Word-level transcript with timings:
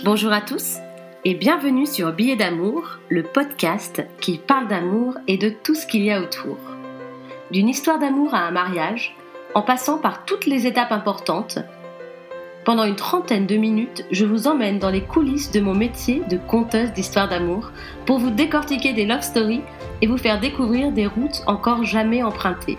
Bonjour 0.00 0.32
à 0.32 0.40
tous 0.40 0.78
et 1.24 1.34
bienvenue 1.34 1.86
sur 1.86 2.12
Billets 2.12 2.34
d'amour, 2.34 2.98
le 3.08 3.22
podcast 3.22 4.02
qui 4.20 4.38
parle 4.38 4.66
d'amour 4.66 5.14
et 5.28 5.36
de 5.36 5.48
tout 5.50 5.76
ce 5.76 5.86
qu'il 5.86 6.02
y 6.02 6.10
a 6.10 6.20
autour. 6.20 6.56
D'une 7.52 7.68
histoire 7.68 8.00
d'amour 8.00 8.34
à 8.34 8.38
un 8.38 8.50
mariage, 8.50 9.14
en 9.54 9.62
passant 9.62 9.98
par 9.98 10.24
toutes 10.24 10.46
les 10.46 10.66
étapes 10.66 10.90
importantes, 10.90 11.60
pendant 12.64 12.84
une 12.84 12.96
trentaine 12.96 13.46
de 13.46 13.56
minutes, 13.56 14.04
je 14.10 14.24
vous 14.24 14.48
emmène 14.48 14.80
dans 14.80 14.90
les 14.90 15.04
coulisses 15.04 15.52
de 15.52 15.60
mon 15.60 15.74
métier 15.74 16.22
de 16.28 16.36
conteuse 16.36 16.92
d'histoire 16.92 17.28
d'amour 17.28 17.70
pour 18.04 18.18
vous 18.18 18.30
décortiquer 18.30 18.94
des 18.94 19.06
love 19.06 19.22
stories 19.22 19.62
et 20.00 20.08
vous 20.08 20.18
faire 20.18 20.40
découvrir 20.40 20.90
des 20.90 21.06
routes 21.06 21.42
encore 21.46 21.84
jamais 21.84 22.24
empruntées. 22.24 22.78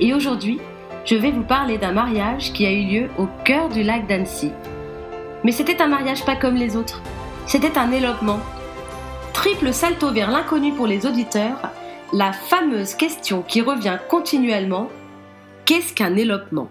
Et 0.00 0.12
aujourd'hui, 0.12 0.58
je 1.04 1.14
vais 1.14 1.30
vous 1.30 1.44
parler 1.44 1.78
d'un 1.78 1.92
mariage 1.92 2.52
qui 2.52 2.66
a 2.66 2.72
eu 2.72 2.84
lieu 2.84 3.10
au 3.18 3.28
cœur 3.44 3.68
du 3.68 3.84
lac 3.84 4.08
d'Annecy. 4.08 4.50
Mais 5.44 5.52
c'était 5.52 5.82
un 5.82 5.88
mariage 5.88 6.24
pas 6.24 6.36
comme 6.36 6.54
les 6.54 6.76
autres. 6.76 7.02
C'était 7.46 7.76
un 7.76 7.90
élopement. 7.90 8.38
Triple 9.32 9.72
salto 9.72 10.12
vers 10.12 10.30
l'inconnu 10.30 10.72
pour 10.72 10.86
les 10.86 11.04
auditeurs, 11.04 11.70
la 12.12 12.32
fameuse 12.32 12.94
question 12.94 13.42
qui 13.42 13.60
revient 13.60 13.98
continuellement 14.08 14.88
qu'est-ce 15.64 15.94
qu'un 15.94 16.14
élopement 16.14 16.70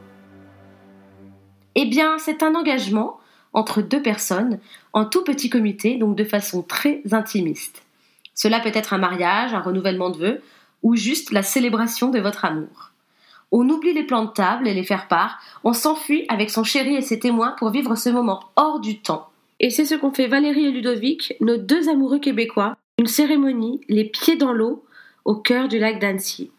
Eh 1.76 1.86
bien, 1.86 2.18
c'est 2.18 2.44
un 2.44 2.56
engagement 2.56 3.20
entre 3.52 3.82
deux 3.82 4.02
personnes 4.02 4.60
en 4.94 5.04
tout 5.04 5.24
petit 5.24 5.50
comité, 5.50 5.98
donc 5.98 6.16
de 6.16 6.24
façon 6.24 6.62
très 6.62 7.02
intimiste. 7.12 7.84
Cela 8.36 8.62
peut 8.62 8.72
être 8.74 8.94
un 8.94 8.98
mariage, 8.98 9.54
un 9.54 9.60
renouvellement 9.60 10.12
de 10.12 10.18
vœux 10.18 10.42
ou 10.82 10.96
juste 10.96 11.32
la 11.32 11.44
célébration 11.44 12.10
de 12.10 12.20
votre 12.20 12.46
amour. 12.46 12.91
On 13.52 13.70
oublie 13.70 13.94
les 13.94 14.04
plans 14.04 14.26
de 14.26 14.32
table 14.32 14.68
et 14.68 14.74
les 14.74 14.84
faire-part, 14.84 15.42
on 15.64 15.74
s'enfuit 15.74 16.26
avec 16.30 16.50
son 16.50 16.64
chéri 16.64 16.96
et 16.96 17.02
ses 17.02 17.20
témoins 17.20 17.56
pour 17.60 17.70
vivre 17.70 17.96
ce 17.96 18.10
moment 18.10 18.50
hors 18.56 18.80
du 18.80 19.02
temps. 19.02 19.30
Et 19.60 19.70
c'est 19.70 19.86
ce 19.86 19.96
qu'ont 19.96 20.14
fait 20.14 20.28
Valérie 20.28 20.66
et 20.66 20.72
Ludovic, 20.72 21.34
nos 21.42 21.58
deux 21.58 21.90
amoureux 21.90 22.20
québécois, 22.20 22.78
une 22.98 23.08
cérémonie, 23.08 23.82
les 23.90 24.06
pieds 24.06 24.38
dans 24.38 24.54
l'eau, 24.54 24.86
au 25.26 25.36
cœur 25.36 25.68
du 25.68 25.80
lac 25.80 26.00
d'Annecy. 26.00 26.50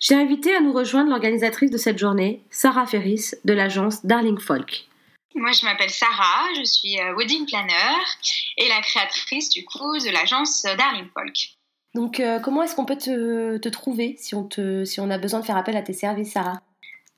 J'ai 0.00 0.16
invité 0.16 0.54
à 0.54 0.60
nous 0.60 0.72
rejoindre 0.72 1.08
l'organisatrice 1.08 1.70
de 1.70 1.78
cette 1.78 1.98
journée, 1.98 2.42
Sarah 2.50 2.86
Ferris, 2.86 3.30
de 3.44 3.52
l'agence 3.52 4.04
Darling 4.04 4.38
Folk. 4.38 4.86
Moi, 5.36 5.52
je 5.52 5.64
m'appelle 5.64 5.90
Sarah, 5.90 6.46
je 6.56 6.64
suis 6.64 7.00
euh, 7.00 7.14
wedding 7.16 7.46
planner 7.46 8.04
et 8.58 8.68
la 8.68 8.80
créatrice 8.82 9.50
du 9.50 9.64
coup 9.64 9.98
de 9.98 10.10
l'agence 10.10 10.62
Darling 10.62 11.08
Folk. 11.14 11.53
Donc, 11.94 12.18
euh, 12.18 12.40
comment 12.40 12.62
est-ce 12.62 12.74
qu'on 12.74 12.84
peut 12.84 12.98
te, 12.98 13.68
trouver 13.68 14.16
si 14.18 14.34
on, 14.34 14.44
te, 14.44 14.84
si 14.84 15.00
on 15.00 15.10
a 15.10 15.18
besoin 15.18 15.40
de 15.40 15.44
faire 15.44 15.56
appel 15.56 15.76
à 15.76 15.82
tes 15.82 15.92
services, 15.92 16.32
Sarah? 16.32 16.60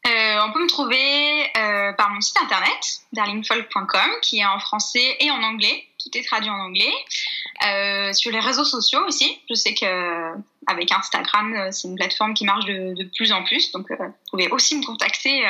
Euh, 0.07 0.39
on 0.47 0.53
peut 0.53 0.63
me 0.63 0.69
trouver 0.69 1.47
euh, 1.57 1.93
par 1.95 2.11
mon 2.11 2.21
site 2.21 2.37
internet, 2.41 3.01
darlingfolk.com, 3.13 4.11
qui 4.23 4.39
est 4.39 4.45
en 4.45 4.61
français 4.61 5.17
et 5.19 5.31
en 5.31 5.43
anglais. 5.43 5.85
Tout 5.99 6.17
est 6.17 6.23
traduit 6.23 6.51
en 6.51 6.61
anglais. 6.61 8.13
sur 8.13 8.31
les 8.31 8.39
réseaux 8.39 8.65
sociaux 8.65 9.01
aussi. 9.07 9.41
Je 9.49 9.55
sais 9.55 9.75
que 9.75 10.33
avec 10.67 10.93
Instagram, 10.93 11.73
c'est 11.73 11.89
une 11.89 11.97
plateforme 11.97 12.35
qui 12.35 12.45
marche 12.45 12.67
de, 12.67 13.11
plus 13.17 13.33
en 13.33 13.43
plus. 13.45 13.73
Donc, 13.73 13.87
vous 13.91 14.13
pouvez 14.31 14.49
aussi 14.51 14.77
me 14.77 14.85
contacter 14.85 15.43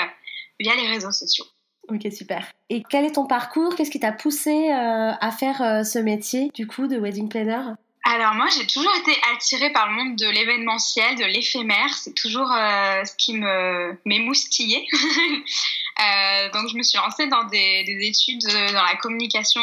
via 0.61 0.75
les 0.77 0.87
réseaux 0.87 1.13
sociaux. 1.13 1.45
Ok, 1.89 2.11
super. 2.13 2.47
Et 2.71 2.83
quel 2.89 3.05
est 3.05 3.13
ton 3.13 3.27
parcours? 3.27 3.75
Qu'est-ce 3.75 3.91
qui 3.91 4.01
t'a 4.01 4.13
poussé 4.13 4.71
à 4.71 5.31
faire 5.33 5.85
ce 5.85 5.99
métier, 5.99 6.51
du 6.55 6.67
coup, 6.67 6.87
de 6.87 6.97
wedding 6.97 7.29
planner? 7.29 7.75
Alors 8.09 8.35
moi, 8.35 8.47
j'ai 8.57 8.65
toujours 8.69 8.95
été 9.01 9.13
attirée 9.35 9.71
par 9.73 9.89
le 9.89 9.95
monde 9.95 10.17
de 10.17 10.29
l'événementiel, 10.29 11.17
de 11.17 11.25
l'éphémère. 11.25 11.93
C'est 11.93 12.15
toujours 12.15 12.53
euh, 12.53 13.05
ce 13.05 13.13
qui 13.17 13.35
me 13.35 13.99
m'émoustillait. 14.05 14.87
euh, 14.93 16.51
donc 16.53 16.69
je 16.71 16.77
me 16.77 16.85
suis 16.85 16.99
lancée 16.99 17.27
dans 17.27 17.43
des, 17.45 17.83
des 17.83 18.07
études 18.07 18.47
dans 18.73 18.85
la 18.85 18.95
communication 18.95 19.61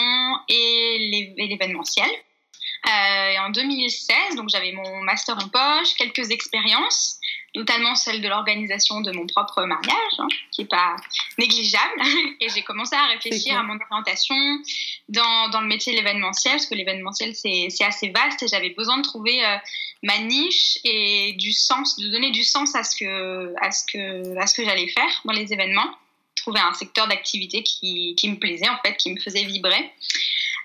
et 0.50 1.34
l'événementiel. 1.38 2.10
Euh, 2.86 3.30
et 3.30 3.40
en 3.40 3.50
2016, 3.50 4.36
donc 4.36 4.50
j'avais 4.50 4.74
mon 4.74 5.02
master 5.04 5.38
en 5.38 5.48
poche, 5.48 5.94
quelques 5.96 6.32
expériences, 6.32 7.18
notamment 7.56 7.96
celle 7.96 8.22
de 8.22 8.28
l'organisation 8.28 9.02
de 9.02 9.12
mon 9.12 9.28
propre 9.28 9.64
mariage, 9.64 10.20
hein, 10.20 10.28
qui 10.52 10.62
est 10.62 10.70
pas 10.70 10.96
négligeable. 11.38 12.02
Et 12.40 12.50
j'ai 12.50 12.64
commencé 12.64 12.96
à 12.96 13.06
réfléchir 13.08 13.58
à 13.58 13.64
mon 13.64 13.78
orientation 13.90 14.36
dans, 15.10 15.50
dans 15.50 15.62
le 15.62 15.68
métier 15.68 15.94
de 15.94 15.98
l'événementiel, 15.98 16.54
parce 16.54 16.66
que 16.66 16.76
l'événementiel 16.76 17.36
c'est 17.36 17.84
assez 17.84 18.10
vaste 18.10 18.44
et 18.44 18.48
j'avais 18.48 18.72
besoin 18.72 18.98
de 18.98 19.04
trouver 19.04 19.46
euh, 19.46 19.58
ma 20.02 20.18
niche 20.20 20.80
et 20.84 21.34
du 21.34 21.52
sens, 21.54 21.98
de 21.98 22.10
donner 22.10 22.32
du 22.32 22.44
sens 22.44 22.76
à 22.76 22.84
ce 22.84 22.96
que 22.96 23.54
à 23.62 23.72
ce 23.72 23.86
que 23.86 24.38
à 24.38 24.48
ce 24.48 24.56
que 24.56 24.66
j'allais 24.66 24.88
faire 24.88 25.22
dans 25.26 25.34
les 25.34 25.54
événements, 25.54 25.90
trouver 26.36 26.60
un 26.60 26.74
secteur 26.74 27.08
d'activité 27.08 27.64
qui, 27.64 28.16
qui 28.16 28.30
me 28.30 28.38
plaisait 28.38 28.70
en 28.70 28.78
fait, 28.84 28.98
qui 28.98 29.12
me 29.12 29.20
faisait 29.20 29.44
vibrer. 29.44 29.92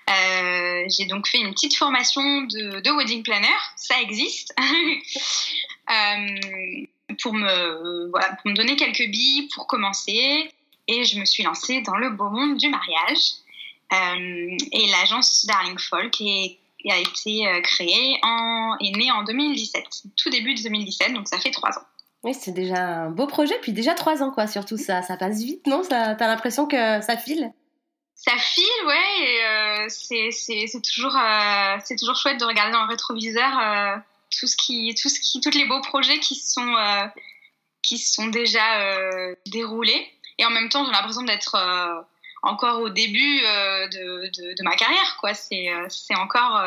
Euh, 0.09 0.85
j'ai 0.89 1.05
donc 1.05 1.27
fait 1.27 1.37
une 1.37 1.53
petite 1.53 1.75
formation 1.75 2.41
de, 2.41 2.79
de 2.79 2.91
wedding 2.91 3.21
planner, 3.21 3.47
ça 3.75 4.01
existe, 4.01 4.55
pour, 7.21 7.33
me, 7.33 8.09
voilà, 8.09 8.35
pour 8.35 8.51
me 8.51 8.55
donner 8.55 8.75
quelques 8.75 9.09
billes 9.09 9.49
pour 9.53 9.67
commencer. 9.67 10.51
Et 10.87 11.03
je 11.03 11.19
me 11.19 11.25
suis 11.25 11.43
lancée 11.43 11.81
dans 11.81 11.97
le 11.97 12.09
beau 12.09 12.29
monde 12.29 12.57
du 12.57 12.69
mariage. 12.69 13.19
Euh, 13.91 14.57
et 14.71 14.87
l'agence 14.87 15.45
Darling 15.45 15.77
Folk 15.77 16.19
est, 16.21 16.57
a 16.89 16.97
été 16.97 17.61
créée, 17.63 18.19
en, 18.23 18.75
est 18.79 18.95
née 18.95 19.11
en 19.11 19.23
2017, 19.23 19.83
tout 20.15 20.29
début 20.29 20.53
de 20.55 20.63
2017, 20.63 21.13
donc 21.13 21.27
ça 21.27 21.39
fait 21.39 21.51
trois 21.51 21.71
ans. 21.71 21.83
Oui, 22.23 22.33
c'est 22.33 22.51
déjà 22.51 23.03
un 23.03 23.09
beau 23.09 23.27
projet, 23.27 23.57
puis 23.61 23.71
déjà 23.71 23.93
trois 23.93 24.21
ans, 24.21 24.31
quoi. 24.31 24.45
Surtout, 24.47 24.77
ça, 24.77 25.01
ça 25.01 25.15
passe 25.15 25.41
vite, 25.41 25.65
non? 25.67 25.83
T'as 25.87 26.15
l'impression 26.19 26.67
que 26.67 27.01
ça 27.01 27.17
file? 27.17 27.53
Ça 28.15 28.33
file, 28.37 28.85
ouais, 28.85 29.45
euh, 29.45 29.85
c'est 29.87 30.81
toujours, 30.81 31.15
euh, 31.15 31.77
toujours 31.97 32.17
chouette 32.17 32.37
de 32.37 32.43
regarder 32.43 32.73
dans 32.73 32.83
le 32.83 32.89
rétroviseur 32.89 33.57
euh, 33.57 33.95
tout 34.37 34.47
ce 34.47 34.55
qui, 34.55 34.93
tout 34.95 35.09
ce 35.09 35.19
qui, 35.19 35.41
tous 35.41 35.57
les 35.57 35.65
beaux 35.65 35.81
projets 35.81 36.19
qui 36.19 36.35
sont, 36.35 36.75
qui 37.81 37.97
sont 37.97 38.27
déjà 38.27 38.61
déroulés. 39.47 40.07
Et 40.37 40.45
en 40.45 40.49
même 40.49 40.69
temps, 40.69 40.85
j'ai 40.85 40.91
l'impression 40.91 41.23
d'être 41.23 41.57
encore 42.41 42.81
au 42.81 42.89
début 42.89 43.41
de, 43.41 44.27
de, 44.27 44.53
de, 44.55 44.63
ma 44.63 44.75
carrière, 44.75 45.17
quoi. 45.19 45.33
C'est 45.33 45.69
encore 46.15 46.61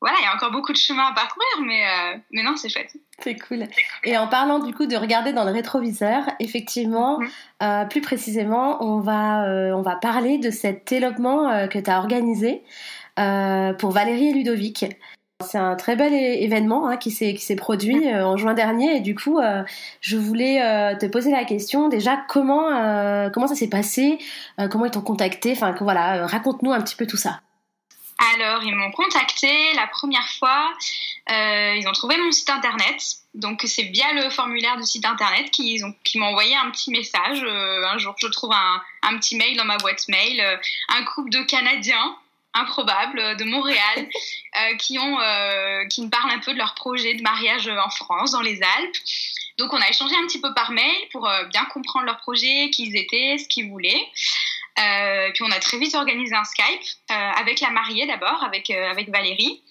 voilà, 0.00 0.16
il 0.20 0.24
y 0.24 0.26
a 0.26 0.34
encore 0.34 0.52
beaucoup 0.52 0.72
de 0.72 0.78
chemin 0.78 1.06
à 1.06 1.12
parcourir, 1.12 1.48
mais, 1.64 1.84
euh, 1.84 2.18
mais 2.30 2.42
non, 2.42 2.56
c'est 2.56 2.68
chouette. 2.68 2.92
C'est 3.18 3.36
cool. 3.36 3.66
Et 4.04 4.16
en 4.16 4.28
parlant 4.28 4.60
du 4.60 4.72
coup 4.72 4.86
de 4.86 4.96
regarder 4.96 5.32
dans 5.32 5.44
le 5.44 5.50
rétroviseur, 5.50 6.22
effectivement, 6.38 7.18
mhm. 7.18 7.28
euh, 7.64 7.84
plus 7.86 8.00
précisément, 8.00 8.82
on 8.82 9.00
va, 9.00 9.44
euh, 9.44 9.72
on 9.72 9.82
va 9.82 9.96
parler 9.96 10.38
de 10.38 10.50
cet 10.50 10.92
élopement 10.92 11.68
que 11.68 11.78
tu 11.78 11.90
as 11.90 11.98
organisé 11.98 12.62
pour 13.16 13.90
Valérie 13.90 14.28
et 14.28 14.32
Ludovic. 14.32 14.84
C'est 15.44 15.58
un 15.58 15.76
très 15.76 15.94
bel 15.94 16.12
événement 16.12 16.88
hein, 16.88 16.96
qui 16.96 17.10
s'est 17.10 17.56
produit 17.56 18.06
mhm. 18.06 18.22
en 18.22 18.36
juin 18.36 18.54
dernier 18.54 18.96
et 18.96 19.00
du 19.00 19.14
coup, 19.14 19.40
je 20.00 20.16
voulais 20.16 20.58
te 20.98 21.06
poser 21.06 21.30
la 21.30 21.44
question 21.44 21.88
déjà 21.88 22.16
comment 22.28 23.30
comment 23.32 23.46
ça 23.46 23.54
s'est 23.54 23.70
passé, 23.70 24.18
comment 24.70 24.86
ils 24.86 24.90
t'ont 24.90 25.00
contacté, 25.00 25.52
enfin 25.52 25.74
voilà, 25.80 26.26
raconte-nous 26.26 26.72
un 26.72 26.80
petit 26.80 26.96
peu 26.96 27.06
tout 27.06 27.16
ça. 27.16 27.40
Alors, 28.34 28.64
ils 28.64 28.74
m'ont 28.74 28.90
contacté 28.90 29.72
la 29.74 29.86
première 29.86 30.28
fois. 30.38 30.72
Euh, 31.30 31.74
ils 31.76 31.86
ont 31.86 31.92
trouvé 31.92 32.16
mon 32.16 32.32
site 32.32 32.50
internet. 32.50 33.00
Donc, 33.34 33.62
c'est 33.64 33.84
via 33.84 34.12
le 34.12 34.28
formulaire 34.30 34.76
du 34.76 34.82
site 34.82 35.04
internet 35.04 35.50
qu'ils 35.52 35.84
m'ont 36.16 36.26
envoyé 36.26 36.56
un 36.56 36.70
petit 36.70 36.90
message. 36.90 37.42
Euh, 37.44 37.86
un 37.86 37.96
jour, 37.98 38.16
je 38.18 38.26
trouve 38.26 38.52
un, 38.52 38.82
un, 39.02 39.16
petit 39.18 39.36
mail 39.36 39.56
dans 39.56 39.64
ma 39.64 39.76
boîte 39.76 40.08
mail. 40.08 40.40
Euh, 40.40 40.56
un 40.88 41.04
couple 41.04 41.30
de 41.30 41.42
Canadiens 41.42 42.16
improbables 42.54 43.36
de 43.36 43.44
Montréal 43.44 44.08
qui, 44.78 44.98
ont, 44.98 45.18
qui 45.88 46.02
me 46.02 46.10
parlent 46.10 46.30
un 46.30 46.38
peu 46.38 46.52
de 46.52 46.58
leur 46.58 46.74
projet 46.74 47.14
de 47.14 47.22
mariage 47.22 47.68
en 47.68 47.90
France, 47.90 48.32
dans 48.32 48.40
les 48.40 48.60
Alpes. 48.62 48.96
Donc, 49.58 49.72
on 49.72 49.80
a 49.80 49.88
échangé 49.88 50.14
un 50.14 50.26
petit 50.26 50.40
peu 50.40 50.54
par 50.54 50.70
mail 50.70 50.96
pour 51.10 51.28
bien 51.50 51.64
comprendre 51.66 52.06
leur 52.06 52.18
projet, 52.18 52.70
qui 52.70 52.86
ils 52.86 52.96
étaient, 52.96 53.38
ce 53.38 53.48
qu'ils 53.48 53.68
voulaient. 53.68 54.06
Euh, 54.78 55.30
puis 55.34 55.42
on 55.42 55.50
a 55.50 55.58
très 55.58 55.78
vite 55.78 55.94
organisé 55.94 56.34
un 56.34 56.44
Skype 56.44 56.80
euh, 57.10 57.14
avec 57.14 57.60
la 57.60 57.70
mariée 57.70 58.06
d'abord, 58.06 58.42
avec, 58.44 58.70
euh, 58.70 58.90
avec 58.90 59.08
Valérie. 59.10 59.62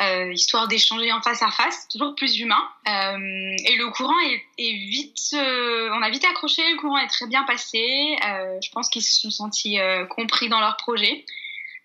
Euh, 0.00 0.32
histoire 0.32 0.66
d'échanger 0.66 1.12
en 1.12 1.22
face 1.22 1.40
à 1.40 1.52
face, 1.52 1.86
toujours 1.88 2.16
plus 2.16 2.40
humain. 2.40 2.68
Euh, 2.88 3.54
et 3.64 3.76
le 3.76 3.90
courant 3.90 4.18
est 4.58 4.72
vite, 4.72 5.34
on 5.34 6.02
a 6.02 6.10
vite 6.10 6.24
accroché, 6.24 6.62
le 6.72 6.76
courant 6.78 6.98
est 6.98 7.06
très 7.06 7.28
bien 7.28 7.44
passé. 7.44 8.16
je 8.20 8.70
pense 8.72 8.88
qu'ils 8.88 9.02
se 9.02 9.20
sont 9.20 9.30
sentis 9.30 9.78
compris 10.10 10.48
dans 10.48 10.58
leur 10.58 10.76
projet. 10.76 11.24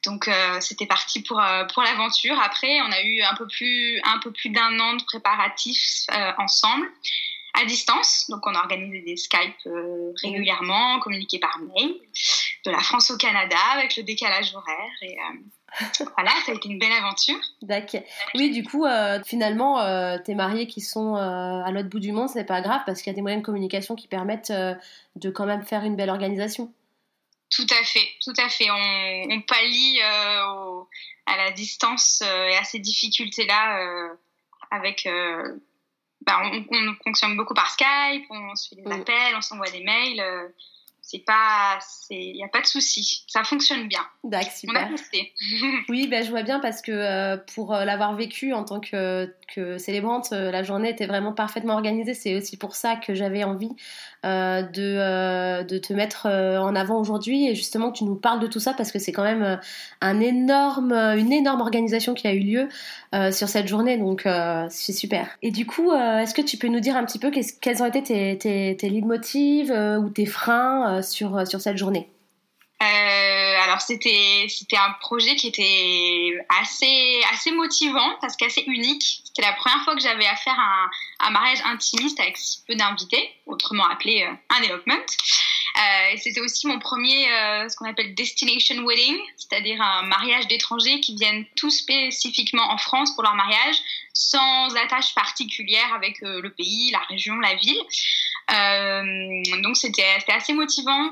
Donc 0.05 0.29
c'était 0.61 0.85
parti 0.85 1.21
pour 1.21 1.41
pour 1.73 1.83
l'aventure. 1.83 2.39
Après, 2.39 2.79
on 2.81 2.91
a 2.91 3.01
eu 3.01 3.21
un 3.21 3.35
peu 3.35 3.47
plus 3.47 3.99
un 4.03 4.19
peu 4.19 4.31
plus 4.31 4.49
d'un 4.49 4.79
an 4.79 4.93
de 4.95 5.03
préparatifs 5.03 6.05
ensemble 6.37 6.89
à 7.53 7.65
distance. 7.65 8.25
Donc, 8.29 8.45
on 8.45 8.53
a 8.53 8.59
organisé 8.59 9.01
des 9.01 9.17
Skype 9.17 9.55
euh, 9.67 10.11
régulièrement, 10.21 10.99
communiqué 10.99 11.39
par 11.39 11.59
mail, 11.59 11.95
de 12.65 12.71
la 12.71 12.79
France 12.79 13.11
au 13.11 13.17
Canada 13.17 13.57
avec 13.73 13.95
le 13.97 14.03
décalage 14.03 14.53
horaire. 14.55 14.91
Et 15.01 15.17
euh, 15.17 16.05
voilà, 16.15 16.31
ça 16.45 16.51
a 16.51 16.55
été 16.55 16.69
une 16.69 16.79
belle 16.79 16.91
aventure. 16.91 17.39
D'accord. 17.61 18.01
Oui, 18.35 18.51
du 18.51 18.63
coup, 18.63 18.85
euh, 18.85 19.19
finalement, 19.25 19.79
tes 20.23 20.35
mariés 20.35 20.67
qui 20.67 20.81
sont 20.81 21.15
à 21.15 21.69
l'autre 21.71 21.89
bout 21.89 21.99
du 21.99 22.11
monde, 22.11 22.29
c'est 22.29 22.45
pas 22.45 22.61
grave 22.61 22.81
parce 22.85 23.01
qu'il 23.01 23.11
y 23.11 23.13
a 23.13 23.15
des 23.15 23.21
moyens 23.21 23.41
de 23.41 23.45
communication 23.45 23.95
qui 23.95 24.07
permettent 24.07 24.51
de 24.51 25.29
quand 25.29 25.45
même 25.45 25.63
faire 25.63 25.83
une 25.83 25.95
belle 25.95 26.09
organisation. 26.09 26.73
Tout 27.49 27.67
à 27.69 27.83
fait, 27.83 28.07
tout 28.23 28.33
à 28.37 28.47
fait. 28.47 28.69
On, 28.69 29.31
on 29.31 29.41
pallie 29.41 29.99
à 30.01 31.37
la 31.37 31.51
distance 31.51 32.21
et 32.21 32.55
à 32.55 32.63
ces 32.63 32.79
difficultés-là 32.79 34.09
avec 34.71 35.07
bah, 36.21 36.41
on, 36.43 36.65
on, 36.69 36.95
fonctionne 37.03 37.35
beaucoup 37.37 37.53
par 37.53 37.71
Skype, 37.71 38.25
on 38.29 38.55
se 38.55 38.69
fait 38.69 38.75
des 38.75 38.87
mm. 38.87 38.91
appels, 38.91 39.35
on 39.35 39.41
s'envoie 39.41 39.69
des 39.71 39.83
mails. 39.83 40.53
Euh, 41.09 41.19
c'est 41.19 41.23
pas, 41.25 41.79
il 42.09 42.33
n'y 42.33 42.44
a 42.44 42.47
pas 42.47 42.61
de 42.61 42.65
souci, 42.65 43.23
ça 43.27 43.44
fonctionne 43.44 43.88
bien. 43.88 44.01
D'accord, 44.23 44.51
super. 44.51 44.89
oui, 45.89 46.07
ben, 46.07 46.23
je 46.23 46.29
vois 46.29 46.44
bien 46.44 46.59
parce 46.59 46.81
que 46.81 46.91
euh, 46.91 47.38
pour 47.56 47.73
euh, 47.73 47.85
l'avoir 47.85 48.15
vécu 48.15 48.53
en 48.53 48.63
tant 48.63 48.79
que, 48.79 49.33
que 49.53 49.77
célébrante, 49.77 50.31
la 50.31 50.63
journée 50.63 50.89
était 50.89 51.07
vraiment 51.07 51.33
parfaitement 51.33 51.73
organisée. 51.73 52.13
C'est 52.13 52.35
aussi 52.35 52.57
pour 52.57 52.75
ça 52.75 52.95
que 52.95 53.13
j'avais 53.13 53.44
envie 53.44 53.71
euh, 54.25 54.63
de, 54.63 54.97
euh, 54.97 55.63
de 55.63 55.77
te 55.77 55.94
mettre 55.94 56.27
euh, 56.29 56.57
en 56.57 56.75
avant 56.75 57.00
aujourd'hui 57.00 57.47
et 57.47 57.56
justement 57.56 57.89
que 57.89 58.00
tu 58.00 58.03
nous 58.03 58.17
parles 58.17 58.41
de 58.41 58.47
tout 58.47 58.59
ça 58.59 58.73
parce 58.73 58.91
que 58.91 59.00
c'est 59.00 59.13
quand 59.13 59.23
même 59.23 59.61
un 60.01 60.19
énorme, 60.19 60.91
une 60.91 61.31
énorme 61.31 61.61
organisation 61.61 62.13
qui 62.13 62.27
a 62.27 62.33
eu 62.33 62.39
lieu 62.39 62.67
sur 63.31 63.47
cette 63.47 63.67
journée 63.67 63.97
donc 63.97 64.27
c'est 64.69 64.91
super. 64.91 65.29
Et 65.41 65.51
du 65.51 65.65
coup, 65.65 65.94
est-ce 65.94 66.33
que 66.33 66.41
tu 66.41 66.57
peux 66.57 66.67
nous 66.67 66.81
dire 66.81 66.97
un 66.97 67.06
petit 67.06 67.17
peu 67.17 67.31
quels 67.31 67.81
ont 67.81 67.85
été 67.85 68.03
tes, 68.03 68.38
tes, 68.38 68.75
tes 68.75 68.89
leitmotivs 68.89 69.71
ou 69.71 70.09
tes 70.09 70.25
freins 70.25 70.98
sur, 71.03 71.47
sur 71.47 71.61
cette 71.61 71.77
journée 71.77 72.09
alors 73.69 73.81
c'était 73.81 74.47
un 74.77 74.93
projet 74.99 75.35
qui 75.35 75.47
était 75.47 76.37
assez 76.61 77.21
assez 77.31 77.51
motivant 77.51 78.17
parce 78.21 78.35
qu'assez 78.35 78.63
unique. 78.67 79.21
C'était 79.25 79.41
la 79.41 79.53
première 79.53 79.83
fois 79.83 79.95
que 79.95 80.01
j'avais 80.01 80.25
affaire 80.25 80.57
à 80.57 80.85
un, 80.85 81.27
un, 81.27 81.29
mariage 81.31 81.59
intimiste 81.65 82.19
avec 82.19 82.37
si 82.37 82.63
peu 82.67 82.75
d'invités, 82.75 83.29
autrement 83.45 83.87
appelé 83.87 84.23
euh, 84.23 84.55
un 84.57 84.63
elopement. 84.63 84.95
Euh, 85.79 86.17
c'était 86.17 86.41
aussi 86.41 86.67
mon 86.67 86.79
premier, 86.79 87.31
euh, 87.31 87.69
ce 87.69 87.75
qu'on 87.77 87.89
appelle 87.89 88.13
destination 88.13 88.83
wedding, 88.83 89.17
c'est-à-dire 89.37 89.81
un 89.81 90.03
mariage 90.03 90.47
d'étrangers 90.47 90.99
qui 90.99 91.15
viennent 91.15 91.45
tout 91.55 91.69
spécifiquement 91.69 92.69
en 92.71 92.77
France 92.77 93.13
pour 93.13 93.23
leur 93.23 93.35
mariage, 93.35 93.77
sans 94.13 94.75
attache 94.75 95.13
particulière 95.15 95.93
avec 95.95 96.21
euh, 96.23 96.41
le 96.41 96.51
pays, 96.51 96.91
la 96.91 96.99
région, 97.09 97.35
la 97.39 97.55
ville. 97.55 97.81
Euh, 98.51 99.61
donc 99.61 99.77
c'était 99.77 100.05
assez 100.27 100.53
motivant. 100.53 101.11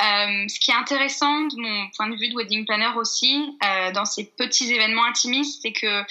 Euh, 0.00 0.48
ce 0.48 0.58
qui 0.58 0.72
est 0.72 0.74
intéressant 0.74 1.42
de 1.42 1.56
mon 1.56 1.88
point 1.90 2.08
de 2.08 2.16
vue 2.16 2.28
de 2.28 2.34
wedding 2.34 2.64
planner 2.66 2.90
aussi, 2.96 3.56
euh, 3.64 3.92
dans 3.92 4.04
ces 4.04 4.24
petits 4.24 4.72
événements 4.72 5.04
intimistes, 5.04 5.60
c'est 5.62 5.72
que 5.72 6.02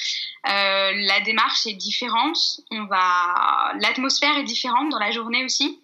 la 0.45 1.19
démarche 1.21 1.65
est 1.65 1.73
différente. 1.73 2.62
On 2.71 2.85
va, 2.85 3.73
l'atmosphère 3.79 4.38
est 4.38 4.44
différente 4.44 4.89
dans 4.89 5.00
la 5.00 5.12
journée 5.12 5.44
aussi. 5.44 5.79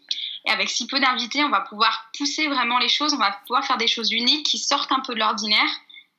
Et 0.46 0.52
avec 0.52 0.70
si 0.70 0.88
peu 0.88 1.00
d'invités, 1.02 1.44
on 1.44 1.50
va 1.50 1.62
pouvoir 1.62 2.10
pousser 2.18 2.48
vraiment 2.48 2.78
les 2.80 2.88
choses. 2.88 3.14
On 3.14 3.18
va 3.18 3.32
pouvoir 3.46 3.66
faire 3.66 3.78
des 3.78 3.88
choses 3.88 4.12
uniques 4.14 4.46
qui 4.46 4.58
sortent 4.58 4.94
un 4.94 5.02
peu 5.02 5.14
de 5.14 5.20
l'ordinaire, 5.20 5.70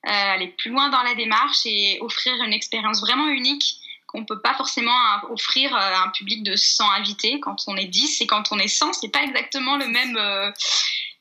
aller 0.02 0.48
plus 0.48 0.70
loin 0.70 0.90
dans 0.90 1.02
la 1.02 1.14
démarche 1.14 1.64
et 1.64 1.98
offrir 2.02 2.34
une 2.42 2.52
expérience 2.52 3.00
vraiment 3.00 3.28
unique 3.28 3.78
qu'on 4.08 4.24
peut 4.24 4.40
pas 4.40 4.54
forcément 4.54 4.96
offrir 5.30 5.74
à 5.76 6.04
un 6.04 6.08
public 6.08 6.42
de 6.42 6.56
100 6.56 6.90
invités. 6.92 7.38
Quand 7.40 7.56
on 7.68 7.76
est 7.76 7.84
10 7.84 8.22
et 8.22 8.26
quand 8.26 8.50
on 8.50 8.58
est 8.58 8.66
100, 8.66 8.94
c'est 8.94 9.10
pas 9.10 9.22
exactement 9.22 9.76
le 9.76 9.86
même 9.86 10.18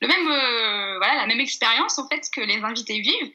le 0.00 0.08
même, 0.08 0.28
euh, 0.28 0.98
voilà, 0.98 1.16
la 1.16 1.26
même 1.26 1.40
expérience 1.40 1.98
en 1.98 2.08
fait 2.08 2.22
que 2.32 2.40
les 2.40 2.62
invités 2.62 3.00
vivent. 3.00 3.32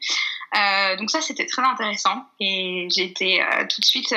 Euh, 0.56 0.96
donc 0.96 1.10
ça, 1.10 1.20
c'était 1.20 1.46
très 1.46 1.62
intéressant 1.62 2.24
et 2.40 2.88
j'ai 2.94 3.04
été 3.04 3.42
euh, 3.42 3.66
tout 3.68 3.80
de 3.80 3.86
suite 3.86 4.14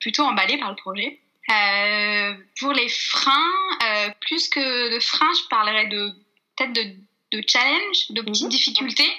plutôt 0.00 0.24
emballée 0.24 0.58
par 0.58 0.70
le 0.70 0.76
projet. 0.76 1.20
pour 2.58 2.72
les 2.72 2.88
freins, 2.88 4.10
plus 4.20 4.48
que 4.48 4.94
de 4.94 5.00
freins, 5.00 5.32
je 5.34 5.48
parlerais 5.48 5.86
de 5.86 6.10
peut-être 6.56 6.72
de, 6.72 7.36
de 7.36 7.44
challenge, 7.46 8.10
de 8.10 8.22
petites 8.22 8.44
mhm. 8.44 8.50
difficultés 8.50 9.10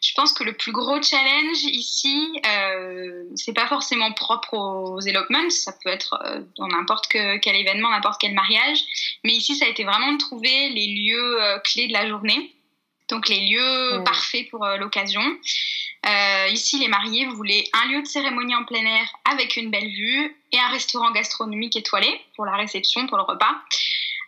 je 0.00 0.12
pense 0.14 0.32
que 0.32 0.44
le 0.44 0.52
plus 0.52 0.72
gros 0.72 1.02
challenge 1.02 1.64
ici, 1.64 2.40
euh, 2.46 3.24
c'est 3.34 3.52
pas 3.52 3.66
forcément 3.66 4.12
propre 4.12 4.54
aux 4.54 5.00
elopements, 5.00 5.50
ça 5.50 5.72
peut 5.82 5.90
être 5.90 6.18
euh, 6.24 6.40
dans 6.56 6.68
n'importe 6.68 7.08
quel 7.08 7.56
événement, 7.56 7.90
n'importe 7.90 8.20
quel 8.20 8.34
mariage, 8.34 8.78
mais 9.24 9.32
ici 9.32 9.56
ça 9.56 9.64
a 9.64 9.68
été 9.68 9.84
vraiment 9.84 10.12
de 10.12 10.18
trouver 10.18 10.68
les 10.70 10.86
lieux 10.86 11.42
euh, 11.42 11.58
clés 11.60 11.88
de 11.88 11.92
la 11.92 12.08
journée, 12.08 12.54
donc 13.08 13.28
les 13.28 13.48
lieux 13.48 14.02
parfaits 14.04 14.48
pour 14.50 14.64
euh, 14.64 14.76
l'occasion. 14.76 15.22
ici, 16.50 16.78
les 16.78 16.88
mariés 16.88 17.26
voulaient 17.26 17.64
un 17.72 17.88
lieu 17.88 18.02
de 18.02 18.06
cérémonie 18.06 18.54
en 18.54 18.64
plein 18.64 18.84
air 18.84 19.06
avec 19.30 19.56
une 19.56 19.70
belle 19.70 19.90
vue 19.90 20.36
et 20.52 20.58
un 20.58 20.68
restaurant 20.68 21.10
gastronomique 21.10 21.76
étoilé 21.76 22.20
pour 22.36 22.44
la 22.44 22.56
réception, 22.56 23.06
pour 23.06 23.18
le 23.18 23.24
repas. 23.24 23.54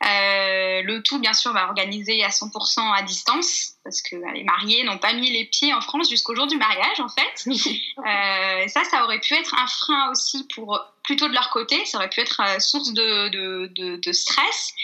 Euh, 0.02 0.82
le 0.82 1.02
tout, 1.02 1.18
bien 1.18 1.34
sûr, 1.34 1.52
va 1.52 1.66
organiser 1.66 2.24
à 2.24 2.28
100% 2.28 2.80
à 2.94 3.02
distance 3.02 3.74
parce 3.84 4.00
que 4.00 4.16
bah, 4.16 4.32
les 4.34 4.44
mariés 4.44 4.82
n'ont 4.84 4.98
pas 4.98 5.12
mis 5.12 5.30
les 5.30 5.44
pieds 5.44 5.74
en 5.74 5.80
France 5.80 6.08
jusqu'au 6.08 6.34
jour 6.34 6.46
du 6.46 6.56
mariage, 6.56 7.00
en 7.00 7.08
fait. 7.08 7.46
euh, 7.46 8.68
ça, 8.68 8.84
ça 8.84 9.04
aurait 9.04 9.20
pu 9.20 9.34
être 9.34 9.54
un 9.54 9.66
frein 9.66 10.10
aussi 10.10 10.46
pour 10.54 10.80
plutôt 11.02 11.28
de 11.28 11.34
leur 11.34 11.50
côté. 11.50 11.84
Ça 11.84 11.98
aurait 11.98 12.08
pu 12.08 12.20
être 12.20 12.40
euh, 12.40 12.58
source 12.60 12.92
de, 12.92 13.28
de, 13.28 13.66
de, 13.74 13.96
de 13.96 14.12
stress 14.12 14.74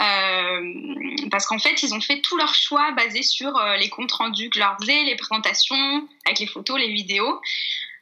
euh, 0.00 1.28
parce 1.30 1.46
qu'en 1.46 1.58
fait, 1.58 1.82
ils 1.82 1.94
ont 1.94 2.00
fait 2.00 2.20
tous 2.20 2.36
leurs 2.36 2.54
choix 2.54 2.92
basés 2.92 3.22
sur 3.22 3.56
euh, 3.56 3.76
les 3.76 3.88
comptes 3.88 4.12
rendus 4.12 4.50
que 4.50 4.56
je 4.56 4.60
leur 4.60 4.76
faisais, 4.80 5.02
les 5.04 5.16
présentations 5.16 6.08
avec 6.26 6.38
les 6.38 6.46
photos, 6.46 6.78
les 6.78 6.92
vidéos. 6.92 7.40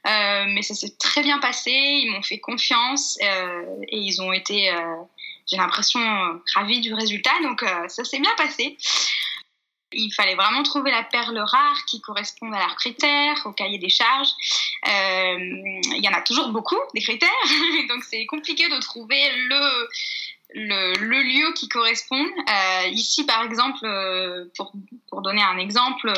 Euh, 0.07 0.45
mais 0.49 0.63
ça 0.63 0.75
s'est 0.75 0.97
très 0.99 1.23
bien 1.23 1.39
passé, 1.39 1.73
ils 1.73 2.11
m'ont 2.11 2.23
fait 2.23 2.39
confiance 2.39 3.19
euh, 3.23 3.63
et 3.89 3.99
ils 3.99 4.23
ont 4.23 4.33
été 4.33 4.73
j'ai 5.49 5.57
l'impression 5.57 6.01
euh, 6.01 6.43
ravie 6.55 6.81
du 6.81 6.95
résultat. 6.95 7.33
Donc 7.43 7.63
euh, 7.63 7.89
ça 7.89 8.05
s'est 8.05 8.21
bien 8.21 8.35
passé. 8.37 8.77
Il 9.93 10.13
fallait 10.13 10.35
vraiment 10.35 10.63
trouver 10.63 10.91
la 10.91 11.03
perle 11.03 11.39
rare 11.39 11.85
qui 11.87 12.03
corresponde 12.03 12.55
à 12.55 12.59
leurs 12.59 12.77
critères, 12.77 13.41
au 13.47 13.53
cahier 13.53 13.79
des 13.79 13.89
charges. 13.89 14.29
Euh, 14.87 15.39
il 15.39 16.05
y 16.05 16.09
en 16.09 16.13
a 16.13 16.21
toujours 16.21 16.51
beaucoup, 16.51 16.77
des 16.95 17.01
critères, 17.01 17.31
donc 17.89 18.05
c'est 18.05 18.27
compliqué 18.27 18.69
de 18.69 18.79
trouver 18.81 19.23
le, 19.49 19.89
le, 20.55 21.23
lieu 21.23 21.55
qui 21.55 21.69
correspond. 21.71 22.23
Ici, 22.93 23.25
par 23.25 23.43
exemple, 23.45 23.81
pour, 24.59 24.73
pour 25.09 25.23
donner 25.23 25.43
un 25.43 25.57
exemple, 25.57 26.13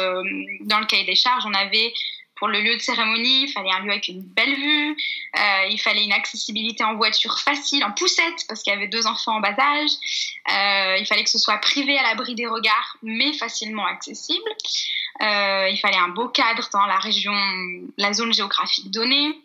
dans 0.62 0.80
le 0.80 0.86
cahier 0.86 1.04
des 1.04 1.14
charges, 1.14 1.44
on 1.46 1.54
avait 1.54 1.92
pour 2.40 2.48
le 2.48 2.60
lieu 2.62 2.74
de 2.74 2.80
cérémonie, 2.80 3.44
il 3.44 3.52
fallait 3.52 3.70
un 3.70 3.80
lieu 3.80 3.90
avec 3.90 4.08
une 4.08 4.22
belle 4.22 4.56
vue, 4.56 4.96
euh, 5.38 5.66
il 5.68 5.78
fallait 5.78 6.02
une 6.02 6.12
accessibilité 6.12 6.82
en 6.82 6.96
voiture 6.96 7.38
facile, 7.38 7.84
en 7.84 7.92
poussette, 7.92 8.46
parce 8.48 8.62
qu'il 8.62 8.72
y 8.72 8.76
avait 8.76 8.88
deux 8.88 9.06
enfants 9.06 9.36
en 9.36 9.40
bas 9.40 9.54
âge. 9.58 9.90
Euh, 10.50 10.96
il 10.98 11.06
fallait 11.06 11.22
que 11.22 11.28
ce 11.28 11.38
soit 11.38 11.58
privé 11.58 11.98
à 11.98 12.02
l'abri 12.02 12.34
des 12.34 12.46
regards, 12.46 12.96
mais 13.02 13.34
facilement 13.34 13.84
accessible. 13.84 14.50
Euh, 15.20 15.68
il 15.68 15.78
fallait 15.78 15.98
un 15.98 16.08
beau 16.08 16.28
cadre 16.28 16.66
dans 16.72 16.86
la 16.86 16.98
région, 16.98 17.34
la 17.98 18.14
zone 18.14 18.32
géographique 18.32 18.90
donnée. 18.90 19.38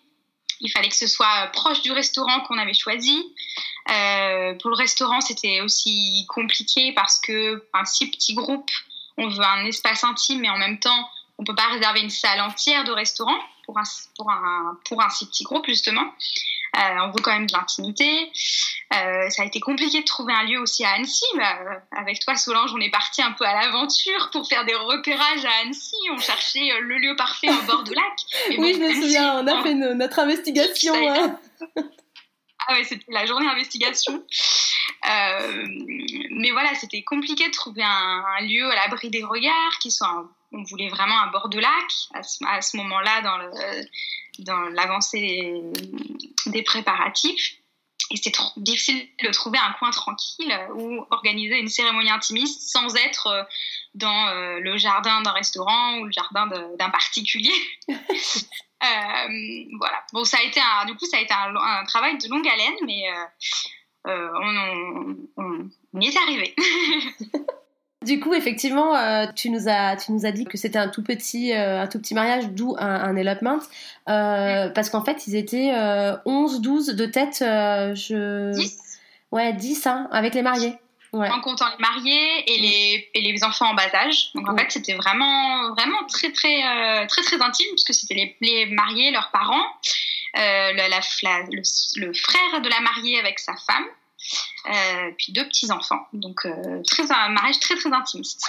Il 0.62 0.72
fallait 0.72 0.88
que 0.88 0.96
ce 0.96 1.08
soit 1.08 1.48
proche 1.52 1.82
du 1.82 1.92
restaurant 1.92 2.40
qu'on 2.48 2.58
avait 2.58 2.74
choisi. 2.74 3.22
pour 3.88 4.70
le 4.70 4.78
restaurant, 4.78 5.20
c'était 5.20 5.60
aussi 5.60 6.26
compliqué 6.30 6.94
parce 6.94 7.20
que 7.20 7.62
un 7.74 7.84
si 7.84 8.10
petit 8.10 8.36
groupe, 8.36 8.72
on 9.18 9.28
veut 9.28 9.44
un 9.44 9.66
espace 9.66 10.06
intime, 10.06 10.40
mais 10.40 10.50
en 10.50 10.58
même 10.58 10.80
temps, 10.80 11.10
on 11.38 11.44
peut 11.44 11.56
pas 11.56 11.68
réserver 11.68 12.02
une 12.02 12.10
salle 12.10 12.42
entière 12.42 12.84
de 12.84 12.92
restaurant 12.92 13.38
pour 13.66 13.78
un, 13.78 13.84
pour 14.18 14.32
un, 14.32 14.78
pour 14.88 15.02
un 15.02 15.10
si 15.10 15.26
petit 15.28 15.44
groupe, 15.44 15.66
justement. 15.66 16.14
Euh, 16.78 16.80
on 17.04 17.08
veut 17.08 17.22
quand 17.22 17.32
même 17.32 17.48
de 17.48 17.54
l'intimité. 17.54 18.32
Euh, 18.94 19.30
ça 19.30 19.44
a 19.44 19.46
été 19.46 19.60
compliqué 19.60 20.02
de 20.02 20.06
trouver 20.06 20.34
un 20.34 20.44
lieu 20.44 20.60
aussi 20.60 20.84
à 20.84 20.92
Annecy. 20.92 21.26
Bah, 21.36 21.58
avec 21.92 22.20
toi, 22.20 22.36
Solange, 22.36 22.72
on 22.74 22.80
est 22.80 22.90
parti 22.90 23.22
un 23.22 23.32
peu 23.32 23.46
à 23.46 23.54
l'aventure 23.54 24.30
pour 24.32 24.48
faire 24.48 24.66
des 24.66 24.76
repérages 24.76 25.46
à 25.46 25.52
Annecy. 25.64 25.96
On 26.12 26.18
cherchait 26.18 26.72
euh, 26.72 26.80
le 26.82 26.98
lieu 26.98 27.16
parfait 27.16 27.50
en 27.50 27.64
bord 27.64 27.84
de 27.84 27.94
lac. 27.96 28.60
oui, 28.60 28.74
je 28.74 28.80
me 28.80 28.94
souviens, 29.02 29.40
on 29.40 29.48
a 29.48 29.64
fait 29.64 29.74
notre 29.74 30.20
investigation. 30.20 30.94
Hein. 31.06 31.38
Ah 32.68 32.74
ouais, 32.74 32.84
c'était 32.84 33.06
la 33.10 33.26
journée 33.26 33.46
d'investigation. 33.46 34.24
Euh, 35.08 35.66
mais 36.32 36.52
voilà, 36.52 36.74
c'était 36.74 37.04
compliqué 37.04 37.48
de 37.48 37.52
trouver 37.52 37.84
un, 37.84 38.24
un 38.38 38.42
lieu 38.42 38.70
à 38.72 38.76
l'abri 38.76 39.10
des 39.10 39.24
regards, 39.24 39.78
qui 39.80 39.92
soit 39.92 40.28
on 40.56 40.64
voulait 40.64 40.90
vraiment 40.90 41.20
un 41.22 41.28
bord 41.28 41.50
de 41.50 41.60
lac 41.60 41.92
à 42.14 42.62
ce, 42.62 42.78
moment-là 42.78 43.22
dans, 43.22 43.38
dans 44.40 44.70
l'avancée 44.70 45.62
des, 46.48 46.64
préparatifs. 46.64 47.58
Et 48.12 48.18
c'était 48.18 48.32
trop 48.32 48.52
difficile 48.58 49.08
de 49.24 49.32
trouver 49.32 49.58
un 49.58 49.72
coin 49.74 49.90
tranquille 49.90 50.56
où 50.76 51.06
organiser 51.10 51.58
une 51.58 51.70
cérémonie 51.70 52.12
intimiste 52.12 52.70
sans 52.70 52.96
être 52.96 53.28
euh, 53.28 53.44
dans 53.96 54.28
euh, 54.28 54.60
le 54.60 54.78
jardin 54.78 55.22
d'un 55.22 55.32
restaurant 55.32 55.98
ou 55.98 56.06
le 56.06 56.12
jardin 56.12 56.48
d'un 56.48 56.90
particulier. 56.90 57.54
Euh, 58.84 59.64
voilà. 59.80 60.04
Bon, 60.14 60.26
ça 60.26 60.38
a 60.38 60.44
été 60.44 60.60
un, 60.60 60.86
du 60.86 60.94
coup, 60.96 61.06
ça 61.06 61.18
a 61.18 61.22
été 61.22 61.34
un, 61.34 61.84
travail 61.86 62.20
de 62.20 62.30
longue 62.30 62.48
haleine, 62.48 62.76
mais 62.86 63.06
on, 64.06 65.16
on, 65.38 66.02
y 66.02 66.08
est 66.08 66.18
arrivé. 66.18 66.54
Du 68.06 68.20
coup, 68.20 68.34
effectivement, 68.36 68.96
euh, 68.96 69.26
tu 69.36 69.50
nous 69.50 69.68
as 69.68 69.96
tu 69.98 70.12
nous 70.12 70.26
as 70.26 70.32
dit 70.32 70.46
que 70.46 70.58
c'était 70.58 70.78
un 70.78 70.90
tout 70.90 71.02
petit 71.02 71.54
euh, 71.54 71.82
un 71.82 71.88
tout 71.88 72.00
petit 72.00 72.14
mariage, 72.14 72.50
d'où 72.50 72.76
un, 72.78 72.86
un 72.86 73.16
elopement, 73.16 73.60
euh, 74.10 74.70
parce 74.70 74.92
qu'en 74.92 75.04
fait, 75.04 75.26
ils 75.28 75.36
étaient 75.36 75.72
11, 76.26 76.62
12 76.62 76.88
de 76.88 77.06
tête, 77.08 77.38
je 77.40 78.52
10 78.52 78.80
ouais 79.32 79.54
10 79.54 79.88
hein, 79.88 80.08
avec 80.12 80.36
les 80.36 80.44
mariés. 80.44 80.76
en 81.14 81.42
comptant 81.42 81.66
les 81.70 81.82
mariés 81.82 82.44
et 82.54 82.60
les, 82.60 83.10
et 83.16 83.22
les 83.22 83.44
enfants 83.44 83.72
en 83.72 83.74
bas 83.74 83.90
âge. 83.96 84.30
Donc 84.36 84.48
en 84.50 84.56
fait, 84.56 84.70
c'était 84.70 84.94
vraiment, 84.94 85.74
vraiment 85.74 86.06
très, 86.08 86.32
très, 86.32 87.08
très, 87.08 87.24
très, 87.24 87.42
intime, 87.42 87.68
puisque 87.72 87.94
c'était 87.96 88.14
les, 88.14 88.38
les, 88.42 88.66
mariés, 88.68 89.10
leurs 89.10 89.32
parents, 89.32 89.66
la, 90.36 90.74
la, 90.74 91.00
le, 91.52 92.14
frère 92.14 92.62
de 92.62 92.70
la 92.70 92.82
mariée 92.82 93.20
avec 93.20 93.40
sa 93.40 93.54
femme, 93.56 93.86
puis 95.18 95.34
deux 95.34 95.46
petits 95.48 95.72
enfants. 95.72 96.08
Donc 96.14 96.48
très, 96.88 97.12
un 97.12 97.30
mariage 97.30 97.60
très, 97.60 97.76
très 97.76 97.92
intimiste. 97.92 98.46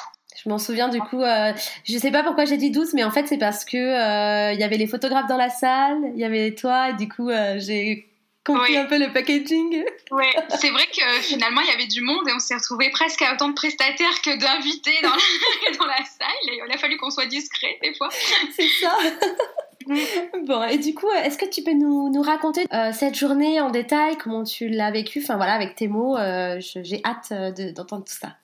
Je 0.46 0.48
m'en 0.48 0.58
souviens 0.58 0.88
du 0.88 1.00
coup, 1.00 1.22
euh, 1.22 1.52
je 1.84 1.98
sais 1.98 2.10
pas 2.10 2.22
pourquoi 2.22 2.44
j'ai 2.44 2.56
dit 2.56 2.70
12, 2.70 2.94
mais 2.94 3.04
en 3.04 3.10
fait 3.10 3.26
c'est 3.26 3.38
parce 3.38 3.64
que 3.64 3.76
euh, 3.76 4.52
il 4.52 4.60
y 4.60 4.62
avait 4.62 4.76
les 4.76 4.86
photographes 4.86 5.26
dans 5.28 5.36
la 5.36 5.50
salle, 5.50 5.98
il 6.14 6.20
y 6.20 6.24
avait 6.24 6.54
toi, 6.54 6.90
et 6.90 6.92
du 6.92 7.08
coup 7.08 7.30
euh, 7.30 7.56
j'ai 7.58 8.08
compris 8.44 8.76
un 8.76 8.84
peu 8.84 8.96
le 8.98 9.12
packaging. 9.12 9.84
Oui, 10.12 10.24
c'est 10.60 10.70
vrai 10.70 10.86
que 10.86 11.20
finalement 11.22 11.62
il 11.62 11.68
y 11.68 11.72
avait 11.72 11.88
du 11.88 12.00
monde 12.00 12.28
et 12.28 12.32
on 12.32 12.38
s'est 12.38 12.54
retrouvé 12.54 12.90
presque 12.90 13.22
à 13.22 13.34
autant 13.34 13.48
de 13.48 13.54
prestataires 13.54 14.22
que 14.22 14.36
d'invités 14.38 15.00
dans, 15.02 15.10
la, 15.10 15.76
dans 15.78 15.86
la 15.86 16.04
salle. 16.04 16.28
Il 16.44 16.72
a 16.72 16.78
fallu 16.78 16.96
qu'on 16.96 17.10
soit 17.10 17.26
discret 17.26 17.78
des 17.82 17.94
fois. 17.94 18.08
C'est 18.54 18.68
ça. 18.80 18.96
bon, 20.46 20.62
et 20.64 20.78
du 20.78 20.94
coup, 20.94 21.10
est-ce 21.10 21.38
que 21.38 21.46
tu 21.46 21.62
peux 21.62 21.72
nous, 21.72 22.22
raconter 22.22 22.64
cette 22.92 23.14
journée 23.14 23.60
en 23.60 23.70
détail, 23.70 24.16
comment 24.18 24.44
tu 24.44 24.68
l'as 24.68 24.90
vécue, 24.90 25.20
enfin 25.22 25.36
voilà, 25.36 25.54
avec 25.54 25.74
tes 25.74 25.88
mots, 25.88 26.16
j'ai 26.60 27.00
hâte 27.04 27.32
d'entendre 27.74 28.04
tout 28.04 28.14
ça. 28.14 28.36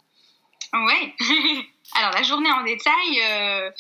Ouais. 0.73 1.15
Alors 1.95 2.13
la 2.13 2.23
journée 2.23 2.51
en 2.51 2.63
détail, 2.63 3.21
euh, 3.23 3.71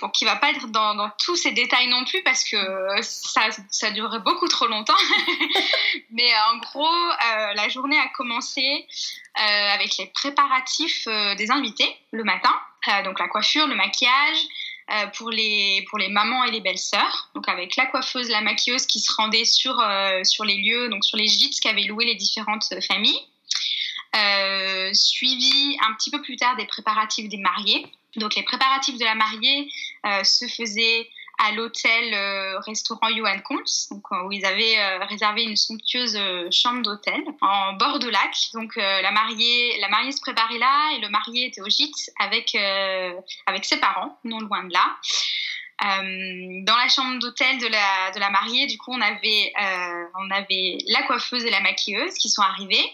bon, 0.00 0.08
qui 0.10 0.24
va 0.24 0.36
pas 0.36 0.50
être 0.50 0.68
dans, 0.68 1.10
tous 1.18 1.34
ces 1.34 1.50
détails 1.50 1.88
non 1.88 2.04
plus 2.04 2.22
parce 2.22 2.44
que 2.44 2.56
ça, 3.02 3.48
ça 3.70 3.90
durerait 3.90 4.20
beaucoup 4.20 4.46
trop 4.46 4.68
longtemps. 4.68 4.94
Mais 6.10 6.30
en 6.52 6.58
gros, 6.58 6.86
euh, 6.86 7.54
la 7.54 7.68
journée 7.68 7.98
a 7.98 8.08
commencé 8.16 8.62
euh, 8.62 9.74
avec 9.74 9.96
les 9.98 10.06
préparatifs 10.06 11.08
euh, 11.08 11.34
des 11.34 11.50
invités 11.50 11.96
le 12.12 12.22
matin, 12.22 12.54
donc 13.04 13.18
la 13.18 13.26
coiffure, 13.26 13.66
le 13.66 13.74
maquillage. 13.74 14.38
Pour 15.16 15.30
les 15.30 15.84
pour 15.88 15.98
les 15.98 16.08
mamans 16.08 16.44
et 16.44 16.50
les 16.50 16.60
belles-sœurs, 16.60 17.30
donc 17.34 17.48
avec 17.48 17.76
la 17.76 17.86
coiffeuse, 17.86 18.28
la 18.28 18.40
maquilleuse 18.40 18.86
qui 18.86 19.00
se 19.00 19.12
rendait 19.12 19.44
sur 19.44 19.74
sur 20.24 20.44
les 20.44 20.56
lieux, 20.56 20.88
donc 20.88 21.04
sur 21.04 21.16
les 21.16 21.26
gîtes 21.26 21.60
qu'avaient 21.60 21.84
loué 21.84 22.04
les 22.04 22.16
différentes 22.16 22.74
familles. 22.86 23.20
Euh, 24.16 24.90
suivi 24.92 25.76
un 25.88 25.94
petit 25.94 26.10
peu 26.10 26.20
plus 26.20 26.36
tard 26.36 26.56
des 26.56 26.66
préparatifs 26.66 27.28
des 27.28 27.36
mariés. 27.36 27.86
Donc 28.16 28.34
les 28.34 28.42
préparatifs 28.42 28.98
de 28.98 29.04
la 29.04 29.14
mariée 29.14 29.70
euh, 30.04 30.24
se 30.24 30.46
faisaient 30.48 31.08
à 31.42 31.52
l'hôtel 31.52 32.14
euh, 32.14 32.58
restaurant 32.60 33.08
Johan 33.08 33.40
Comte, 33.44 33.70
donc 33.90 34.10
où 34.10 34.30
ils 34.30 34.44
avaient 34.44 34.98
réservé 35.06 35.42
une 35.44 35.56
somptueuse 35.56 36.18
chambre 36.50 36.82
d'hôtel 36.82 37.22
en 37.40 37.72
bord 37.74 37.98
de 37.98 38.08
lac. 38.08 38.34
Donc 38.54 38.76
la 38.76 39.10
mariée, 39.10 39.78
la 39.80 39.88
mariée 39.88 40.12
se 40.12 40.20
préparait 40.20 40.58
là 40.58 40.92
et 40.96 41.00
le 41.00 41.08
marié 41.08 41.46
était 41.46 41.60
au 41.62 41.68
gîte 41.68 42.10
avec 42.18 42.54
avec 43.46 43.64
ses 43.64 43.78
parents, 43.80 44.18
non 44.24 44.40
loin 44.40 44.64
de 44.64 44.72
là. 44.72 44.96
dans 45.80 46.76
la 46.76 46.88
chambre 46.88 47.18
d'hôtel 47.20 47.58
de 47.58 47.66
la, 47.66 48.10
de 48.14 48.20
la 48.20 48.30
mariée, 48.30 48.66
du 48.66 48.76
coup, 48.78 48.92
on 48.92 49.00
avait, 49.00 49.52
on 50.18 50.30
avait 50.30 50.78
la 50.88 51.02
coiffeuse 51.04 51.44
et 51.44 51.50
la 51.50 51.60
maquilleuse 51.60 52.14
qui 52.14 52.28
sont 52.28 52.42
arrivées. 52.42 52.92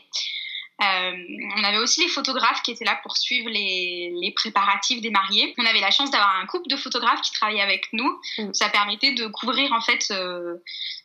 Euh, 0.83 1.13
on 1.57 1.65
avait 1.65 1.79
aussi 1.79 2.03
les 2.03 2.09
photographes 2.09 2.61
qui 2.63 2.71
étaient 2.71 2.85
là 2.85 2.99
pour 3.03 3.17
suivre 3.17 3.49
les, 3.49 4.13
les 4.21 4.31
préparatifs 4.33 5.01
des 5.01 5.11
mariés. 5.11 5.55
On 5.57 5.65
avait 5.65 5.81
la 5.81 5.91
chance 5.91 6.11
d'avoir 6.11 6.37
un 6.37 6.45
couple 6.47 6.69
de 6.69 6.77
photographes 6.77 7.23
qui 7.23 7.33
travaillaient 7.33 7.63
avec 7.63 7.89
nous. 7.93 8.21
Mm. 8.37 8.53
Ça 8.53 8.69
permettait 8.69 9.13
de 9.13 9.27
couvrir 9.27 9.73
en 9.73 9.81
fait 9.81 10.09
euh, 10.11 10.57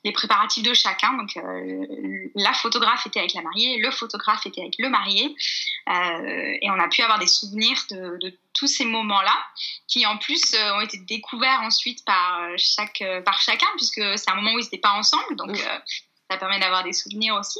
les 0.03 0.11
préparatifs 0.11 0.63
de 0.63 0.73
chacun. 0.73 1.13
Donc 1.13 1.37
euh, 1.37 2.27
la 2.35 2.51
photographe 2.53 3.07
était 3.07 3.19
avec 3.19 3.33
la 3.33 3.41
mariée, 3.41 3.77
le 3.77 3.91
photographe 3.91 4.45
était 4.45 4.61
avec 4.61 4.75
le 4.77 4.89
marié, 4.89 5.35
euh, 5.89 6.57
et 6.61 6.69
on 6.69 6.79
a 6.79 6.89
pu 6.89 7.01
avoir 7.01 7.19
des 7.19 7.27
souvenirs 7.27 7.81
de, 7.89 8.17
de 8.19 8.37
tous 8.53 8.67
ces 8.67 8.83
moments-là, 8.83 9.37
qui 9.87 10.05
en 10.05 10.17
plus 10.17 10.53
euh, 10.53 10.75
ont 10.75 10.81
été 10.81 10.97
découverts 10.97 11.61
ensuite 11.61 12.03
par 12.03 12.41
chaque 12.57 13.03
par 13.23 13.39
chacun, 13.39 13.67
puisque 13.77 14.01
c'est 14.17 14.29
un 14.29 14.35
moment 14.35 14.51
où 14.53 14.59
ils 14.59 14.63
n'étaient 14.63 14.79
pas 14.79 14.93
ensemble. 14.93 15.37
Donc 15.37 15.51
mm. 15.51 15.81
Ça 16.31 16.37
permet 16.37 16.59
d'avoir 16.59 16.83
des 16.83 16.93
souvenirs 16.93 17.35
aussi. 17.35 17.59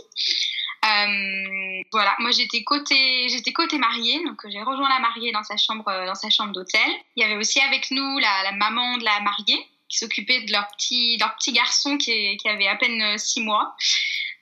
Euh, 0.84 1.84
voilà, 1.92 2.16
moi 2.20 2.32
j'étais 2.32 2.64
côté 2.64 3.28
j'étais 3.30 3.54
côté 3.54 3.78
mariée, 3.78 4.24
donc 4.26 4.42
j'ai 4.50 4.62
rejoint 4.62 4.90
la 4.90 5.00
mariée 5.00 5.32
dans 5.32 5.44
sa 5.44 5.58
chambre 5.58 5.86
dans 5.86 6.16
sa 6.16 6.30
chambre 6.30 6.54
d'hôtel. 6.54 6.90
Il 7.16 7.22
y 7.22 7.26
avait 7.26 7.36
aussi 7.36 7.60
avec 7.60 7.92
nous 7.92 8.18
la, 8.18 8.52
maman 8.54 8.98
de 8.98 9.04
la 9.04 9.20
mariée 9.20 9.64
qui 9.90 9.98
s'occupait 10.00 10.42
de 10.42 10.52
leur 10.52 10.68
petit 10.70 11.18
leur 11.20 11.36
petit 11.36 11.52
garçon 11.52 11.98
qui, 11.98 12.40
avait 12.46 12.68
à 12.68 12.76
peine 12.76 13.18
six 13.18 13.42
mois. 13.42 13.76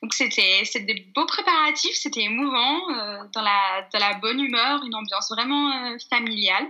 Donc 0.02 0.14
c'était 0.14 0.64
des 0.80 1.06
beaux 1.14 1.26
préparatifs, 1.26 1.96
c'était 1.96 2.22
émouvant, 2.22 2.90
euh, 2.92 3.18
dans 3.34 3.42
la 3.42 3.88
dans 3.92 4.00
la 4.00 4.14
bonne 4.14 4.40
humeur, 4.40 4.82
une 4.86 4.96
ambiance 4.96 5.30
vraiment 5.32 5.72
euh, 5.72 5.98
familiale. 6.10 6.68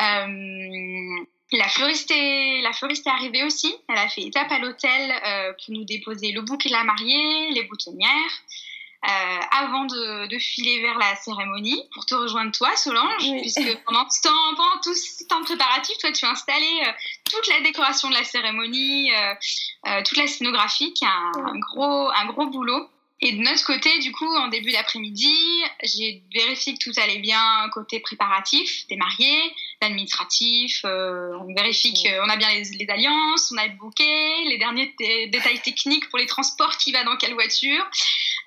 Euh, 0.00 1.26
la 1.56 1.68
fleuriste, 1.68 2.10
est, 2.10 2.60
la 2.62 2.72
fleuriste 2.72 3.06
est 3.06 3.10
arrivée 3.10 3.44
aussi. 3.44 3.74
Elle 3.88 3.98
a 3.98 4.08
fait 4.08 4.22
étape 4.22 4.50
à 4.50 4.58
l'hôtel 4.58 5.10
euh, 5.10 5.52
pour 5.52 5.74
nous 5.74 5.84
déposer 5.84 6.32
le 6.32 6.42
bouquet 6.42 6.68
de 6.68 6.74
la 6.74 6.84
mariée, 6.84 7.50
les 7.50 7.64
boutonnières, 7.64 8.10
euh, 9.04 9.40
avant 9.50 9.84
de, 9.84 10.26
de, 10.28 10.38
filer 10.38 10.80
vers 10.80 10.98
la 10.98 11.14
cérémonie 11.16 11.80
pour 11.94 12.06
te 12.06 12.14
rejoindre 12.14 12.52
toi, 12.52 12.74
Solange, 12.76 13.30
puisque 13.40 13.78
pendant, 13.84 14.08
ce 14.08 14.22
temps, 14.22 14.54
pendant 14.56 14.80
tout 14.82 14.94
ce 14.94 15.24
temps 15.26 15.40
de 15.40 15.44
préparatif, 15.44 15.96
toi, 15.98 16.10
tu 16.12 16.24
as 16.24 16.30
installé 16.30 16.82
euh, 16.86 16.92
toute 17.30 17.46
la 17.48 17.60
décoration 17.60 18.08
de 18.08 18.14
la 18.14 18.24
cérémonie, 18.24 19.10
toute 20.04 20.16
la 20.16 20.26
scénographie, 20.26 20.92
qui 20.94 21.04
est 21.04 21.08
un, 21.08 21.32
un, 21.36 21.58
gros, 21.58 22.10
un 22.10 22.26
gros 22.26 22.46
boulot. 22.46 22.88
Et 23.22 23.32
de 23.32 23.42
notre 23.42 23.64
côté, 23.64 23.98
du 24.00 24.12
coup, 24.12 24.30
en 24.36 24.48
début 24.48 24.72
d'après-midi, 24.72 25.34
j'ai 25.82 26.22
vérifié 26.34 26.74
que 26.74 26.84
tout 26.84 26.92
allait 27.00 27.18
bien 27.18 27.66
côté 27.72 27.98
préparatif 27.98 28.86
des 28.88 28.96
mariés, 28.96 29.54
l'administratif. 29.80 30.82
Euh, 30.84 31.32
on 31.40 31.54
vérifie 31.54 31.94
qu'on 31.94 32.28
a 32.28 32.36
bien 32.36 32.50
les, 32.52 32.64
les, 32.64 32.90
alliances, 32.90 33.50
on 33.54 33.56
a 33.56 33.68
le 33.68 33.72
bouquet, 33.72 34.44
les 34.48 34.58
derniers 34.58 34.94
détails 35.28 35.60
techniques 35.62 36.10
pour 36.10 36.18
les 36.18 36.26
transports, 36.26 36.76
qui 36.76 36.92
va 36.92 37.04
dans 37.04 37.16
quelle 37.16 37.32
voiture. 37.32 37.88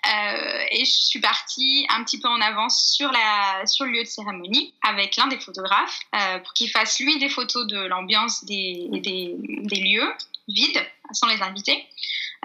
Euh, 0.06 0.66
et 0.72 0.86
je 0.86 0.92
suis 0.92 1.20
partie 1.20 1.88
un 1.90 2.04
petit 2.04 2.20
peu 2.20 2.28
en 2.28 2.40
avance 2.40 2.94
sur, 2.94 3.12
la, 3.12 3.66
sur 3.66 3.86
le 3.86 3.92
lieu 3.92 4.04
de 4.04 4.08
cérémonie 4.08 4.76
avec 4.84 5.16
l'un 5.16 5.28
des 5.28 5.40
photographes 5.40 6.00
euh, 6.16 6.38
pour 6.40 6.54
qu'il 6.54 6.70
fasse 6.70 7.00
lui 7.00 7.18
des 7.18 7.30
photos 7.30 7.66
de 7.66 7.80
l'ambiance 7.88 8.46
des, 8.46 8.88
des, 8.92 9.34
des 9.36 9.80
lieux 9.82 10.14
vides, 10.48 10.86
sans 11.12 11.28
les 11.28 11.42
invités. 11.42 11.86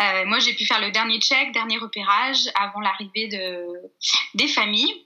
Euh, 0.00 0.24
moi, 0.26 0.38
j'ai 0.40 0.54
pu 0.54 0.66
faire 0.66 0.80
le 0.80 0.90
dernier 0.90 1.20
check, 1.20 1.52
dernier 1.52 1.78
repérage 1.78 2.48
avant 2.54 2.80
l'arrivée 2.80 3.28
de, 3.28 3.66
des 4.34 4.48
familles. 4.48 5.04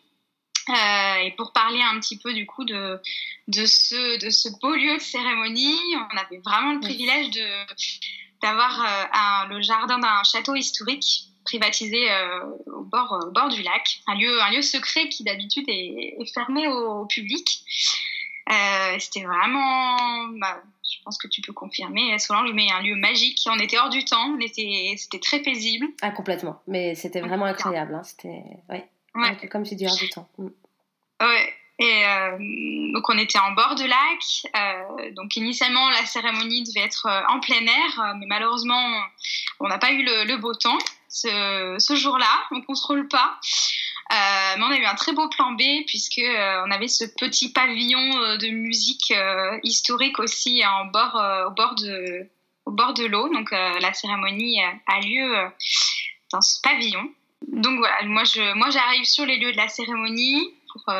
Euh, 0.71 1.15
et 1.25 1.31
pour 1.33 1.53
parler 1.53 1.81
un 1.81 1.99
petit 1.99 2.19
peu 2.19 2.35
du 2.35 2.45
coup 2.45 2.65
de, 2.65 3.01
de, 3.49 3.65
ce, 3.65 4.23
de 4.23 4.29
ce 4.29 4.49
beau 4.61 4.75
lieu 4.75 4.95
de 4.95 5.01
cérémonie, 5.01 5.79
on 5.95 6.17
avait 6.17 6.41
vraiment 6.45 6.75
le 6.75 6.81
privilège 6.81 7.31
de, 7.31 7.49
d'avoir 8.43 8.81
euh, 8.83 9.55
le 9.55 9.63
jardin 9.63 9.99
d'un 9.99 10.23
château 10.25 10.55
historique 10.55 11.25
privatisé 11.45 12.11
euh, 12.11 12.41
au, 12.67 12.83
bord, 12.83 13.19
au 13.27 13.31
bord 13.31 13.49
du 13.49 13.63
lac, 13.63 14.01
un 14.07 14.15
lieu, 14.17 14.43
un 14.43 14.51
lieu 14.51 14.61
secret 14.61 15.09
qui 15.09 15.25
d'habitude 15.25 15.65
est, 15.69 16.17
est, 16.21 16.35
fermé 16.35 16.69
au, 16.69 17.03
au 17.03 17.07
public. 17.07 17.63
Euh, 18.51 18.97
c'était 18.99 19.25
vraiment, 19.25 20.29
bah, 20.41 20.63
je 20.83 21.03
pense 21.05 21.19
que 21.19 21.29
tu 21.29 21.43
peux 21.43 21.53
confirmer, 21.53 22.19
Solange, 22.19 22.51
mais 22.55 22.71
un 22.71 22.83
lieu 22.83 22.97
magique. 22.97 23.41
On 23.47 23.59
était 23.59 23.79
hors 23.79 23.91
du 23.91 24.05
temps, 24.05 24.37
c'était 24.41 25.19
très 25.21 25.41
paisible. 25.41 25.87
Ah, 26.01 26.11
complètement. 26.11 26.63
Mais 26.67 26.95
c'était 26.95 27.21
vraiment 27.21 27.45
incroyable. 27.45 27.95
Hein. 27.95 28.03
C'était, 28.05 28.43
ouais. 28.71 28.89
ouais. 29.15 29.49
Comme 29.49 29.67
j'ai 29.67 29.75
dit, 29.75 29.87
hors 29.87 29.97
du 29.97 30.09
temps. 30.09 30.29
Mm. 30.39 30.49
Ouais. 31.21 31.55
Et 31.81 32.05
euh, 32.05 32.93
donc 32.93 33.09
on 33.09 33.17
était 33.19 33.39
en 33.39 33.53
bord 33.53 33.77
de 33.77 33.85
lac. 33.85 34.53
Euh, 34.57 35.13
donc 35.13 35.37
initialement 35.37 35.89
la 35.91 36.05
cérémonie 36.07 36.65
devait 36.65 36.85
être 36.85 37.07
euh, 37.07 37.21
en 37.29 37.39
plein 37.39 37.65
air, 37.65 38.15
mais 38.19 38.27
malheureusement 38.27 38.83
on 39.61 39.69
n'a 39.69 39.79
pas 39.79 39.93
eu 39.93 40.03
le, 40.03 40.25
le, 40.25 40.37
beau 40.39 40.55
temps 40.55 40.79
ce, 41.09 41.77
ce 41.79 41.95
jour-là. 41.95 42.27
On 42.51 42.63
contrôle 42.63 43.07
pas. 43.07 43.39
Euh, 44.11 44.55
mais 44.57 44.65
on 44.65 44.71
a 44.71 44.79
eu 44.79 44.87
un 44.87 44.95
très 44.95 45.13
beau 45.13 45.29
plan 45.29 45.53
B 45.53 45.63
puisque 45.87 46.19
euh, 46.19 46.63
on 46.67 46.71
avait 46.71 46.89
ce 46.89 47.05
petit 47.05 47.53
pavillon 47.53 48.23
euh, 48.23 48.37
de 48.39 48.49
musique 48.49 49.13
historique 49.63 50.19
aussi 50.19 50.63
en 50.65 50.87
bord, 50.87 51.21
au 51.47 51.51
bord 51.51 51.75
de, 51.75 52.27
au 52.65 52.71
bord 52.71 52.95
de 52.95 53.05
l'eau. 53.05 53.29
Donc 53.29 53.51
la 53.51 53.93
cérémonie 53.93 54.61
a 54.63 55.01
lieu 55.01 55.35
dans 56.33 56.41
ce 56.41 56.61
pavillon. 56.63 57.11
Donc 57.47 57.79
voilà, 57.79 58.03
moi 58.05 58.25
je, 58.25 58.55
moi 58.55 58.71
j'arrive 58.71 59.05
sur 59.05 59.27
les 59.27 59.37
lieux 59.37 59.53
de 59.53 59.57
la 59.57 59.69
cérémonie 59.69 60.55
pour, 60.73 60.93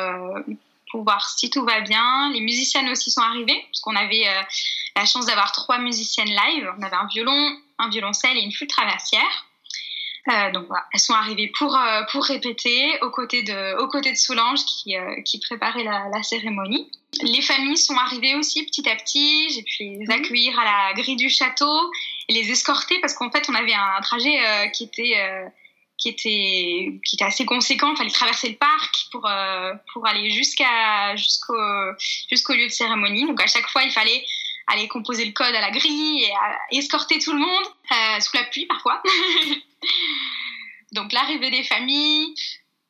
pour 0.91 1.03
voir 1.03 1.27
si 1.29 1.49
tout 1.49 1.65
va 1.65 1.81
bien. 1.81 2.31
Les 2.31 2.41
musiciennes 2.41 2.89
aussi 2.89 3.11
sont 3.11 3.21
arrivées 3.21 3.61
parce 3.67 3.81
qu'on 3.81 3.95
avait 3.95 4.25
la 4.95 5.05
chance 5.05 5.25
d'avoir 5.25 5.51
trois 5.51 5.79
musiciennes 5.79 6.29
live. 6.29 6.71
On 6.77 6.83
avait 6.83 6.95
un 6.95 7.07
violon, 7.07 7.57
un 7.79 7.89
violoncelle 7.89 8.37
et 8.37 8.41
une 8.41 8.51
flûte 8.51 8.69
traversière. 8.69 9.48
Euh, 10.27 10.51
donc 10.51 10.67
voilà, 10.67 10.85
elles 10.93 10.99
sont 10.99 11.13
arrivées 11.13 11.51
pour, 11.57 11.75
euh, 11.75 12.01
pour 12.11 12.23
répéter 12.25 12.99
aux 13.01 13.09
côtés 13.09 13.43
de, 13.43 13.81
aux 13.81 13.87
côtés 13.87 14.11
de 14.11 14.17
Solange 14.17 14.63
qui, 14.65 14.97
euh, 14.97 15.21
qui 15.23 15.39
préparait 15.39 15.83
la, 15.83 16.09
la, 16.13 16.23
cérémonie. 16.23 16.91
Les 17.21 17.41
familles 17.41 17.77
sont 17.77 17.95
arrivées 17.95 18.35
aussi 18.35 18.65
petit 18.65 18.87
à 18.89 18.95
petit. 18.95 19.49
J'ai 19.49 19.63
pu 19.63 19.83
les 19.83 20.05
mhm. 20.05 20.11
accueillir 20.11 20.59
à 20.59 20.65
la 20.65 20.93
grille 20.93 21.15
du 21.15 21.29
château 21.29 21.91
et 22.27 22.33
les 22.33 22.51
escorter 22.51 22.99
parce 22.99 23.13
qu'en 23.13 23.31
fait 23.31 23.47
on 23.49 23.55
avait 23.55 23.73
un 23.73 24.01
trajet 24.01 24.69
qui 24.73 24.83
était 24.83 25.15
qui 25.97 26.09
était 26.09 26.99
qui 27.03 27.15
était 27.15 27.25
assez 27.25 27.45
conséquent. 27.45 27.91
Il 27.93 27.97
fallait 27.97 28.09
traverser 28.11 28.49
le 28.49 28.55
parc 28.57 29.07
pour 29.11 29.27
pour 29.93 30.07
aller 30.07 30.29
jusqu'à 30.29 31.15
jusqu'au 31.15 31.57
jusqu'au 32.29 32.53
lieu 32.53 32.67
de 32.67 32.71
cérémonie. 32.71 33.25
Donc 33.25 33.41
à 33.41 33.47
chaque 33.47 33.67
fois, 33.69 33.83
il 33.83 33.91
fallait 33.91 34.23
aller 34.67 34.87
composer 34.87 35.25
le 35.25 35.31
code 35.31 35.55
à 35.55 35.61
la 35.61 35.71
grille 35.71 36.25
et 36.71 36.77
escorter 36.77 37.17
tout 37.17 37.33
le 37.33 37.39
monde 37.39 37.65
sous 38.21 38.37
la 38.37 38.43
pluie 38.43 38.67
parfois. 38.67 39.01
Donc 40.93 41.11
l'arrivée 41.11 41.51
des 41.51 41.63
familles, 41.63 42.33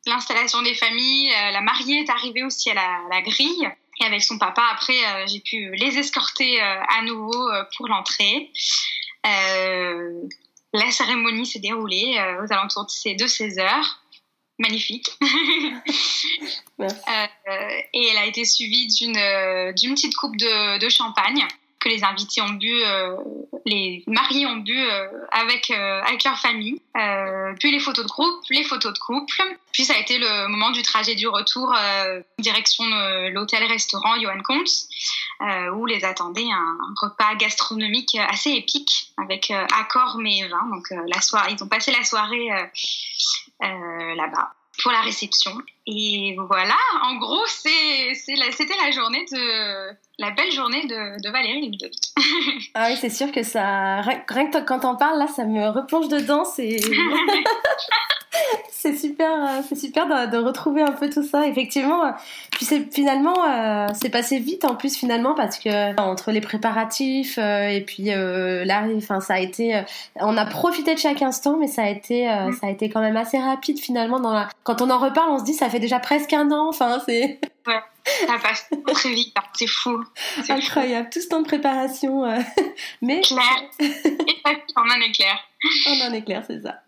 l'installation 0.06 0.62
des 0.62 0.74
familles, 0.74 1.30
la 1.30 1.62
mariée 1.62 2.00
est 2.02 2.10
arrivée 2.10 2.44
aussi 2.44 2.70
à 2.70 2.76
la 3.10 3.22
grille. 3.22 3.70
Et 4.00 4.06
avec 4.06 4.24
son 4.24 4.38
papa, 4.38 4.64
après, 4.72 5.06
euh, 5.06 5.28
j'ai 5.28 5.42
pu 5.42 5.72
les 5.76 5.98
escorter 5.98 6.62
euh, 6.62 6.82
à 6.88 7.02
nouveau 7.02 7.50
euh, 7.50 7.64
pour 7.76 7.88
l'entrée. 7.88 8.52
la 10.72 10.92
cérémonie 10.92 11.46
s'est 11.46 11.60
déroulée 11.60 12.16
aux 12.42 12.54
alentours 12.54 12.86
de 12.86 13.28
16 13.28 13.60
heures. 13.60 14.02
Magnifique. 14.60 15.10
et 17.94 18.08
elle 18.08 18.18
a 18.18 18.26
été 18.26 18.44
suivie 18.46 18.88
d'une 18.88 19.74
d'une 19.74 19.96
petite 19.96 20.16
coupe 20.16 20.36
de, 20.36 20.80
de 20.80 20.90
champagne 20.90 21.48
que 21.80 21.90
les 21.90 22.04
invités 22.04 22.42
ont 22.42 22.50
bu, 22.50 22.84
euh, 22.84 23.16
les 23.66 24.04
mariés 24.08 24.46
ont 24.46 24.58
bu 24.58 24.78
euh, 24.78 25.08
avec 25.32 25.72
euh, 25.72 26.02
avec 26.04 26.24
leur 26.24 26.38
famille. 26.38 26.82
puis 27.60 27.72
les 27.72 27.80
photos 27.80 28.06
de 28.06 28.10
groupe, 28.10 28.44
les 28.50 28.64
photos 28.64 28.94
de 28.94 29.00
couple. 29.00 29.42
Puis 29.72 29.86
ça 29.86 29.94
a 29.94 29.98
été 29.98 30.18
le 30.18 30.48
moment 30.50 30.72
du 30.72 30.82
trajet 30.82 31.16
du 31.16 31.28
retour 31.28 31.74
direction 32.38 32.84
l'hôtel-restaurant 33.32 34.20
Johan 34.20 34.42
Comte, 34.44 34.70
où 35.76 35.86
les 35.86 36.04
attendait 36.04 36.50
un 36.52 36.78
repas 37.02 37.36
gastronomique 37.36 38.16
assez 38.16 38.52
épique 38.52 39.14
avec 39.18 39.52
accord 39.52 40.18
mais 40.20 40.48
vin. 40.48 40.68
Donc 40.72 40.88
la 41.08 41.22
soirée, 41.22 41.54
ils 41.54 41.64
ont 41.64 41.70
passé 41.70 41.92
la 41.92 42.04
soirée 42.04 42.50
là-bas 43.62 44.54
pour 44.82 44.92
la 44.92 45.02
réception. 45.02 45.58
Et 45.92 46.36
voilà, 46.48 46.78
en 47.04 47.18
gros, 47.18 47.46
c'était 47.48 48.36
la, 48.36 48.92
journée 48.92 49.26
de 49.32 49.96
la 50.20 50.30
belle 50.32 50.52
journée 50.52 50.86
de, 50.86 51.20
de 51.20 51.32
Valérie 51.32 51.68
Ludovic. 51.68 52.14
ah 52.76 52.90
oui, 52.90 52.98
c'est 53.02 53.10
sûr 53.10 53.32
que 53.32 53.42
ça, 53.42 54.02
rien 54.02 54.52
que 54.52 54.64
quand 54.66 54.86
on 54.86 54.96
parle 54.96 55.18
là, 55.18 55.26
ça 55.28 55.46
me 55.46 55.68
replonge 55.70 56.08
dedans. 56.08 56.46
C'est 56.46 56.78
c'est 58.72 58.96
super, 58.96 59.32
euh, 59.32 59.62
c'est 59.68 59.76
super 59.76 60.30
de, 60.30 60.38
retrouver 60.38 60.82
un 60.82 60.92
peu 60.92 61.10
tout 61.10 61.24
ça. 61.24 61.48
Effectivement, 61.48 62.06
euh, 62.06 62.12
puis 62.52 62.66
c'est 62.66 62.92
finalement, 62.94 63.36
euh, 63.46 63.88
c'est 63.94 64.10
passé 64.10 64.40
vite 64.40 64.66
en 64.66 64.76
plus 64.76 64.96
finalement 64.96 65.36
parce 65.36 65.58
que 65.58 66.00
entre 66.00 66.32
les 66.32 66.42
préparatifs 66.42 67.38
et 67.38 67.84
puis 67.86 68.06
l'arrivée, 68.06 68.96
enfin 68.98 69.20
ça 69.20 69.36
a 69.36 69.40
été, 69.40 69.82
on 70.16 70.38
a 70.38 70.46
profité 70.46 70.94
de 70.94 71.00
chaque 71.00 71.22
instant, 71.22 71.58
mais 71.60 71.68
ça 71.68 71.84
a 71.84 71.90
été, 71.90 72.28
mm. 72.28 72.54
ça 72.54 72.68
a 72.68 72.70
été 72.70 72.90
quand 72.90 73.02
même 73.02 73.18
assez 73.18 73.38
rapide 73.38 73.80
finalement. 73.80 74.20
Dans 74.20 74.34
la... 74.34 74.50
Quand 74.64 74.82
on 74.82 74.90
en 74.90 75.00
reparle, 75.00 75.32
on 75.32 75.40
se 75.40 75.44
dit 75.44 75.54
ça 75.54 75.70
fait 75.70 75.79
déjà 75.80 76.00
presque 76.00 76.34
un 76.34 76.52
an. 76.52 76.70
Enfin 76.70 77.02
c'est. 77.06 77.40
Ouais. 77.68 77.82
Ça 78.26 78.40
passe 78.42 78.68
très 78.94 79.12
vite, 79.12 79.34
hein. 79.38 79.44
c'est 79.54 79.68
fou. 79.68 80.04
Incroyable, 80.48 81.10
tout 81.12 81.22
ce 81.22 81.28
temps 81.28 81.42
de 81.42 81.46
préparation. 81.46 82.24
mais 83.02 83.22
clair. 83.22 83.44
on 83.80 84.82
en 84.82 85.02
est 85.02 85.12
clair. 85.12 85.38
On 85.88 86.08
en 86.08 86.14
est 86.14 86.24
clair, 86.24 86.44
c'est 86.48 86.62
ça. 86.62 86.82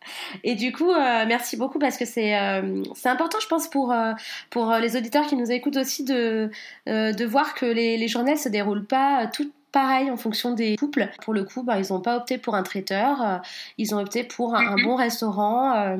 Et 0.43 0.55
du 0.55 0.71
coup, 0.71 0.89
euh, 0.89 1.25
merci 1.27 1.57
beaucoup 1.57 1.77
parce 1.77 1.98
que 1.98 2.05
c'est 2.05 2.38
euh, 2.38 2.83
c'est 2.95 3.10
important, 3.10 3.39
je 3.39 3.48
pense, 3.48 3.67
pour, 3.67 3.91
euh, 3.91 4.13
pour 4.50 4.74
les 4.75 4.95
auditeurs 4.95 5.27
qui 5.27 5.36
nous 5.36 5.51
écoutent 5.51 5.77
aussi 5.77 6.05
de, 6.05 6.50
de 6.88 7.25
voir 7.25 7.53
que 7.53 7.65
les, 7.65 7.98
les 7.98 8.07
journées 8.07 8.33
ne 8.33 8.39
se 8.39 8.50
déroulent 8.50 8.88
pas 8.88 9.27
toutes 9.27 9.53
pareil 9.71 10.11
en 10.11 10.17
fonction 10.17 10.51
des 10.51 10.75
couples. 10.75 11.09
Pour 11.23 11.33
le 11.33 11.43
coup, 11.43 11.63
bah, 11.63 11.79
ils 11.79 11.93
n'ont 11.93 12.01
pas 12.01 12.17
opté 12.17 12.37
pour 12.37 12.55
un 12.55 12.63
traiteur, 12.63 13.21
euh, 13.21 13.37
ils 13.77 13.95
ont 13.95 13.99
opté 13.99 14.23
pour 14.23 14.55
un, 14.55 14.75
mhm. 14.75 14.83
bon 14.83 14.95
restaurant, 14.95 15.73
euh, 15.75 15.97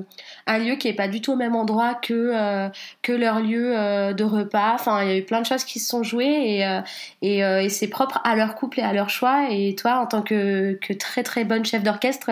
un 0.48 0.58
lieu 0.58 0.76
qui 0.76 0.88
est 0.88 0.94
pas 0.94 1.08
du 1.08 1.22
tout 1.22 1.34
au 1.34 1.36
même 1.36 1.56
endroit 1.56 1.96
que 1.96 2.14
euh, 2.14 2.70
que 3.02 3.12
leur 3.14 3.40
lieu 3.40 3.74
de 4.14 4.24
repas. 4.24 4.74
Enfin, 4.74 5.04
il 5.04 5.10
y 5.10 5.12
a 5.12 5.18
eu 5.18 5.24
plein 5.24 5.42
de 5.42 5.46
choses 5.46 5.64
qui 5.64 5.80
se 5.80 5.88
sont 5.88 6.04
jouées 6.04 6.60
et 6.60 6.82
et, 7.22 7.70
c'est 7.70 7.88
propre 7.88 8.20
à 8.24 8.36
leur 8.36 8.56
couple 8.56 8.80
et 8.80 8.84
à 8.84 8.94
leur 8.94 9.10
choix. 9.10 9.48
Et 9.50 9.76
toi, 9.76 10.00
en 10.00 10.06
tant 10.06 10.22
que, 10.22 10.74
que 10.82 10.94
très 10.94 11.24
très 11.24 11.46
bonne 11.46 11.66
chef 11.66 11.84
d'orchestre, 11.84 12.30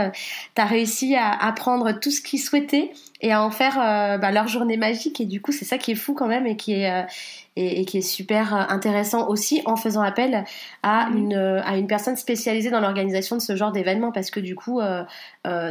tu 0.55 0.61
as 0.61 0.65
réussi 0.65 1.15
à 1.15 1.31
apprendre 1.31 1.91
tout 1.99 2.11
ce 2.11 2.21
qu'ils 2.21 2.39
souhaitaient 2.39 2.91
et 3.21 3.31
à 3.31 3.43
en 3.43 3.51
faire 3.51 3.75
bah, 4.19 4.31
leur 4.31 4.47
journée 4.47 4.77
magique. 4.77 5.19
Et 5.19 5.25
du 5.25 5.41
coup, 5.41 5.51
c'est 5.51 5.65
ça 5.65 5.77
qui 5.77 5.91
est 5.91 5.95
fou 5.95 6.13
quand 6.13 6.27
même 6.27 6.47
et 6.47 6.55
qui 6.55 6.73
est 6.73 7.05
et, 7.59 7.85
qui 7.85 7.97
est 7.97 8.01
super 8.01 8.55
euh, 8.55 8.63
intéressant 8.69 9.27
aussi 9.27 9.61
en 9.65 9.75
faisant 9.75 10.01
appel 10.01 10.45
à, 10.83 11.09
mhm. 11.09 11.17
une, 11.17 11.33
euh, 11.33 11.61
à 11.63 11.77
une 11.77 11.87
personne 11.87 12.15
spécialisée 12.15 12.69
dans 12.69 12.79
l'organisation 12.79 13.35
de 13.35 13.41
ce 13.41 13.55
genre 13.55 13.71
d'événements 13.71 14.11
parce 14.11 14.31
que 14.31 14.39
du 14.39 14.55
coup, 14.55 14.79
euh, 14.79 15.03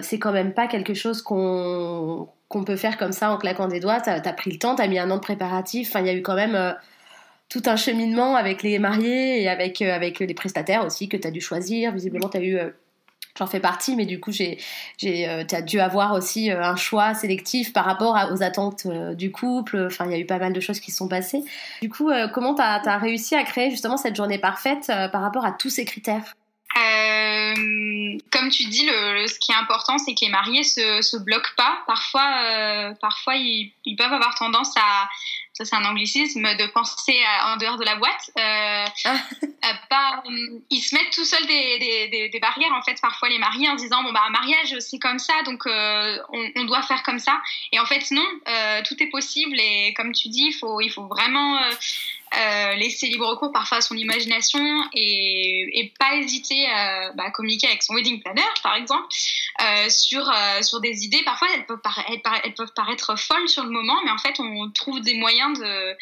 c'est 0.03 0.19
quand 0.19 0.33
même 0.33 0.53
pas 0.53 0.67
quelque 0.67 0.95
chose 0.95 1.23
qu'on 1.23 2.29
qu'on 2.49 2.65
peut 2.65 2.77
faire 2.77 2.97
comme 2.97 3.13
ça 3.13 3.31
en 3.31 3.37
claquant 3.37 3.69
des 3.69 3.79
doigts. 3.79 4.01
Tu 4.01 4.09
as, 4.09 4.33
pris 4.33 4.51
le 4.51 4.59
temps, 4.59 4.75
tu 4.75 4.81
as 4.81 4.89
mis 4.89 4.99
un 4.99 5.11
an 5.11 5.17
de 5.17 5.21
préparatif. 5.21 5.91
Enfin, 5.91 6.01
il 6.01 6.07
y 6.07 6.09
a 6.09 6.15
eu 6.15 6.23
quand 6.23 6.35
même 6.35 6.75
tout 7.51 7.63
un 7.67 7.77
cheminement 7.77 8.37
avec 8.37 8.63
les 8.63 8.79
mariés 8.79 9.43
et 9.43 9.51
avec, 9.51 9.83
avec 9.83 10.19
les 10.19 10.33
prestataires 10.33 10.83
aussi 10.87 11.11
que 11.11 11.19
tu 11.19 11.29
as 11.29 11.31
dû 11.31 11.43
choisir. 11.43 11.93
Visiblement, 11.93 12.31
tu 12.31 12.39
as 12.39 12.43
eu 12.43 12.59
j'en 13.38 13.46
fais 13.46 13.61
partie, 13.61 13.96
mais 13.96 14.07
du 14.07 14.20
coup, 14.20 14.33
j'ai, 14.33 14.59
j'ai, 14.98 15.29
euh, 15.29 15.44
as 15.51 15.62
dû 15.62 15.81
avoir 15.81 16.12
aussi 16.12 16.51
euh, 16.51 16.62
un 16.62 16.77
choix 16.77 17.14
sélectif 17.14 17.72
par 17.72 17.85
rapport 17.85 18.16
aux 18.33 18.42
attentes 18.42 18.87
euh, 18.87 19.14
du 19.14 19.31
couple. 19.31 19.87
Enfin, 19.87 20.07
il 20.07 20.12
y 20.12 20.14
a 20.14 20.18
eu 20.18 20.27
pas 20.27 20.38
mal 20.38 20.53
de 20.53 20.61
choses 20.61 20.81
qui 20.81 20.90
sont 20.90 21.09
passées. 21.09 21.42
Du 21.81 21.88
coup, 21.88 22.11
comment 22.33 22.55
tu 22.55 22.62
as, 22.62 22.98
réussi 22.98 23.35
à 23.35 23.44
créer 23.44 23.70
justement 23.70 23.96
cette 23.96 24.16
journée 24.16 24.38
parfaite 24.38 24.87
par 25.12 25.22
rapport 25.22 25.44
à 25.44 25.53
tous 25.53 25.70
ces 25.70 25.85
critères? 25.85 26.35
Comme 26.74 28.51
tu 28.51 28.64
dis, 28.68 28.87
le, 28.87 29.27
ce 29.27 29.38
qui 29.38 29.53
est 29.53 29.57
important, 29.57 29.98
c'est 29.98 30.14
que 30.14 30.24
les 30.24 30.31
mariés 30.31 30.62
se, 30.62 31.03
se 31.03 31.16
bloquent 31.16 31.55
pas. 31.57 31.79
Parfois, 31.87 32.94
parfois 33.01 33.35
ils, 33.37 33.72
peuvent 33.96 34.12
avoir 34.12 34.35
tendance 34.35 34.74
à, 34.77 35.09
ça 35.53 35.65
c'est 35.65 35.77
un 35.77 35.85
anglicisme, 35.85 36.43
de 36.43 36.67
penser 36.73 37.19
en 37.45 37.57
dehors 37.57 37.77
de 37.77 37.85
la 37.85 37.97
boîte. 37.97 38.31
Euh, 38.39 38.85
ah. 39.05 39.75
pas, 39.91 40.23
euh, 40.27 40.61
ils 40.71 40.81
se 40.81 40.95
mettent 40.95 41.13
tout 41.13 41.25
seuls 41.25 41.47
des, 41.47 42.09
des, 42.11 42.29
des, 42.29 42.41
barrières, 42.41 42.73
en 42.73 42.83
fait, 42.83 43.01
parfois 43.01 43.29
les 43.29 43.39
mariés, 43.39 43.69
en 43.69 43.75
disant, 43.75 44.03
bon, 44.03 44.13
bah, 44.13 44.23
un 44.27 44.31
mariage, 44.31 44.77
c'est 44.79 44.99
comme 44.99 45.19
ça, 45.19 45.35
donc 45.45 45.67
euh, 45.67 46.19
on, 46.33 46.49
on, 46.57 46.65
doit 46.65 46.83
faire 46.83 47.03
comme 47.03 47.19
ça. 47.19 47.41
Et 47.73 47.81
en 47.81 47.87
fait, 47.87 48.11
non, 48.11 48.27
tout 48.87 49.03
est 49.03 49.11
possible. 49.11 49.59
Et 49.59 49.95
comme 49.95 50.13
tu 50.13 50.29
dis, 50.29 50.49
il 50.49 50.55
faut, 50.59 50.81
il 50.81 50.91
faut 50.91 51.07
vraiment 51.07 51.59
euh, 52.37 52.75
laisser 52.75 53.07
libre 53.07 53.35
cours 53.37 53.53
parfois 53.53 53.79
à 53.79 53.81
son 53.81 53.95
imagination 53.95 54.61
et, 54.93 55.81
et 55.81 55.93
pas 55.99 56.17
hésiter 56.17 56.67
à 56.67 57.12
bah, 57.12 57.31
communiquer 57.31 57.69
avec 57.69 57.83
son 57.83 57.95
wedding 57.95 58.21
planner, 58.23 58.43
par 58.62 58.75
exemple, 58.75 59.07
euh, 59.62 59.88
sur, 59.88 60.29
euh, 60.29 60.62
sur 60.62 60.81
des 60.81 61.05
idées. 61.05 61.23
Parfois, 61.25 61.49
elles 61.55 61.64
peuvent, 61.64 61.81
elles 62.45 62.55
peuvent, 62.55 62.73
paraître 62.75 63.19
folles 63.19 63.49
sur 63.49 63.64
le 63.64 63.71
moment, 63.71 63.97
mais 64.05 64.11
en 64.11 64.19
fait, 64.19 64.38
on 64.41 64.71
trouve 64.73 65.01
des 65.01 65.14
moyens 65.14 65.59
de, 65.59 65.97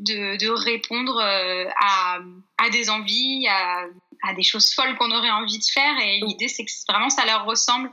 de, 0.00 0.36
de 0.36 0.48
répondre 0.50 1.18
à, 1.20 2.18
à, 2.58 2.70
des 2.70 2.90
envies, 2.90 3.48
à, 3.48 3.84
à 4.22 4.34
des 4.34 4.42
choses 4.42 4.72
folles 4.74 4.96
qu'on 4.96 5.10
aurait 5.10 5.30
envie 5.30 5.58
de 5.58 5.64
faire. 5.64 5.98
Et 6.02 6.20
l'idée, 6.20 6.48
c'est 6.48 6.64
que 6.64 6.70
vraiment 6.88 7.10
ça 7.10 7.24
leur 7.24 7.46
ressemble. 7.46 7.90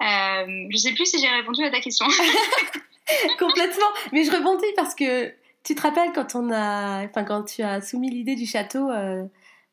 je 0.00 0.76
sais 0.76 0.92
plus 0.92 1.06
si 1.06 1.20
j'ai 1.20 1.28
répondu 1.28 1.62
à 1.64 1.70
ta 1.70 1.80
question. 1.80 2.06
Complètement, 3.38 3.88
mais 4.12 4.24
je 4.24 4.30
rebondis 4.30 4.66
parce 4.76 4.94
que 4.94 5.32
tu 5.64 5.74
te 5.74 5.82
rappelles 5.82 6.12
quand 6.14 6.34
on 6.34 6.50
a, 6.50 7.04
enfin 7.04 7.24
quand 7.24 7.44
tu 7.44 7.62
as 7.62 7.80
soumis 7.80 8.10
l'idée 8.10 8.36
du 8.36 8.46
château, 8.46 8.90
euh, 8.90 9.24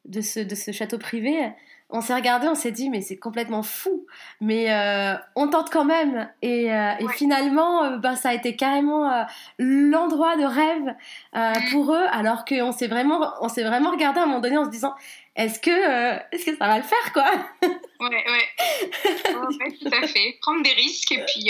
de, 0.06 0.22
ce, 0.22 0.40
de 0.40 0.56
ce 0.56 0.72
château 0.72 0.98
privé, 0.98 1.52
on 1.90 2.02
s'est 2.02 2.14
regardé, 2.16 2.48
on 2.48 2.56
s'est 2.56 2.72
dit 2.72 2.90
mais 2.90 3.02
c'est 3.02 3.18
complètement 3.18 3.64
fou, 3.64 4.06
mais 4.42 4.74
euh, 4.74 5.16
on 5.36 5.48
tente 5.48 5.70
quand 5.72 5.86
même. 5.86 6.30
Et, 6.42 6.74
euh, 6.74 6.92
et 7.00 7.08
finalement, 7.10 7.98
ben, 7.98 8.16
ça 8.16 8.30
a 8.30 8.34
été 8.34 8.56
carrément 8.56 9.26
l'endroit 9.60 10.36
de 10.36 10.44
rêve 10.44 10.96
mm. 11.34 11.72
pour 11.72 11.94
eux, 11.94 12.06
alors 12.12 12.46
qu'on 12.46 12.72
s'est 12.72 12.88
vraiment, 12.88 13.34
on 13.42 13.50
s'est 13.50 13.64
vraiment 13.64 13.92
regardé 13.92 14.20
à 14.20 14.24
un 14.24 14.26
moment 14.26 14.42
donné 14.42 14.58
en 14.58 14.66
se 14.66 14.72
disant 14.72 14.96
est-ce 15.36 15.60
que, 15.60 16.36
est-ce 16.36 16.46
que 16.46 16.58
ça 16.58 16.68
va 16.68 16.78
le 16.78 16.84
faire 16.84 17.14
quoi? 17.14 17.32
Ouais, 17.98 18.10
ouais. 18.10 19.34
ouais, 19.34 19.78
tout 19.82 19.88
à 19.88 20.06
fait. 20.06 20.38
Prendre 20.42 20.62
des 20.62 20.74
risques 20.74 21.14
et 21.14 21.24
puis 21.26 21.50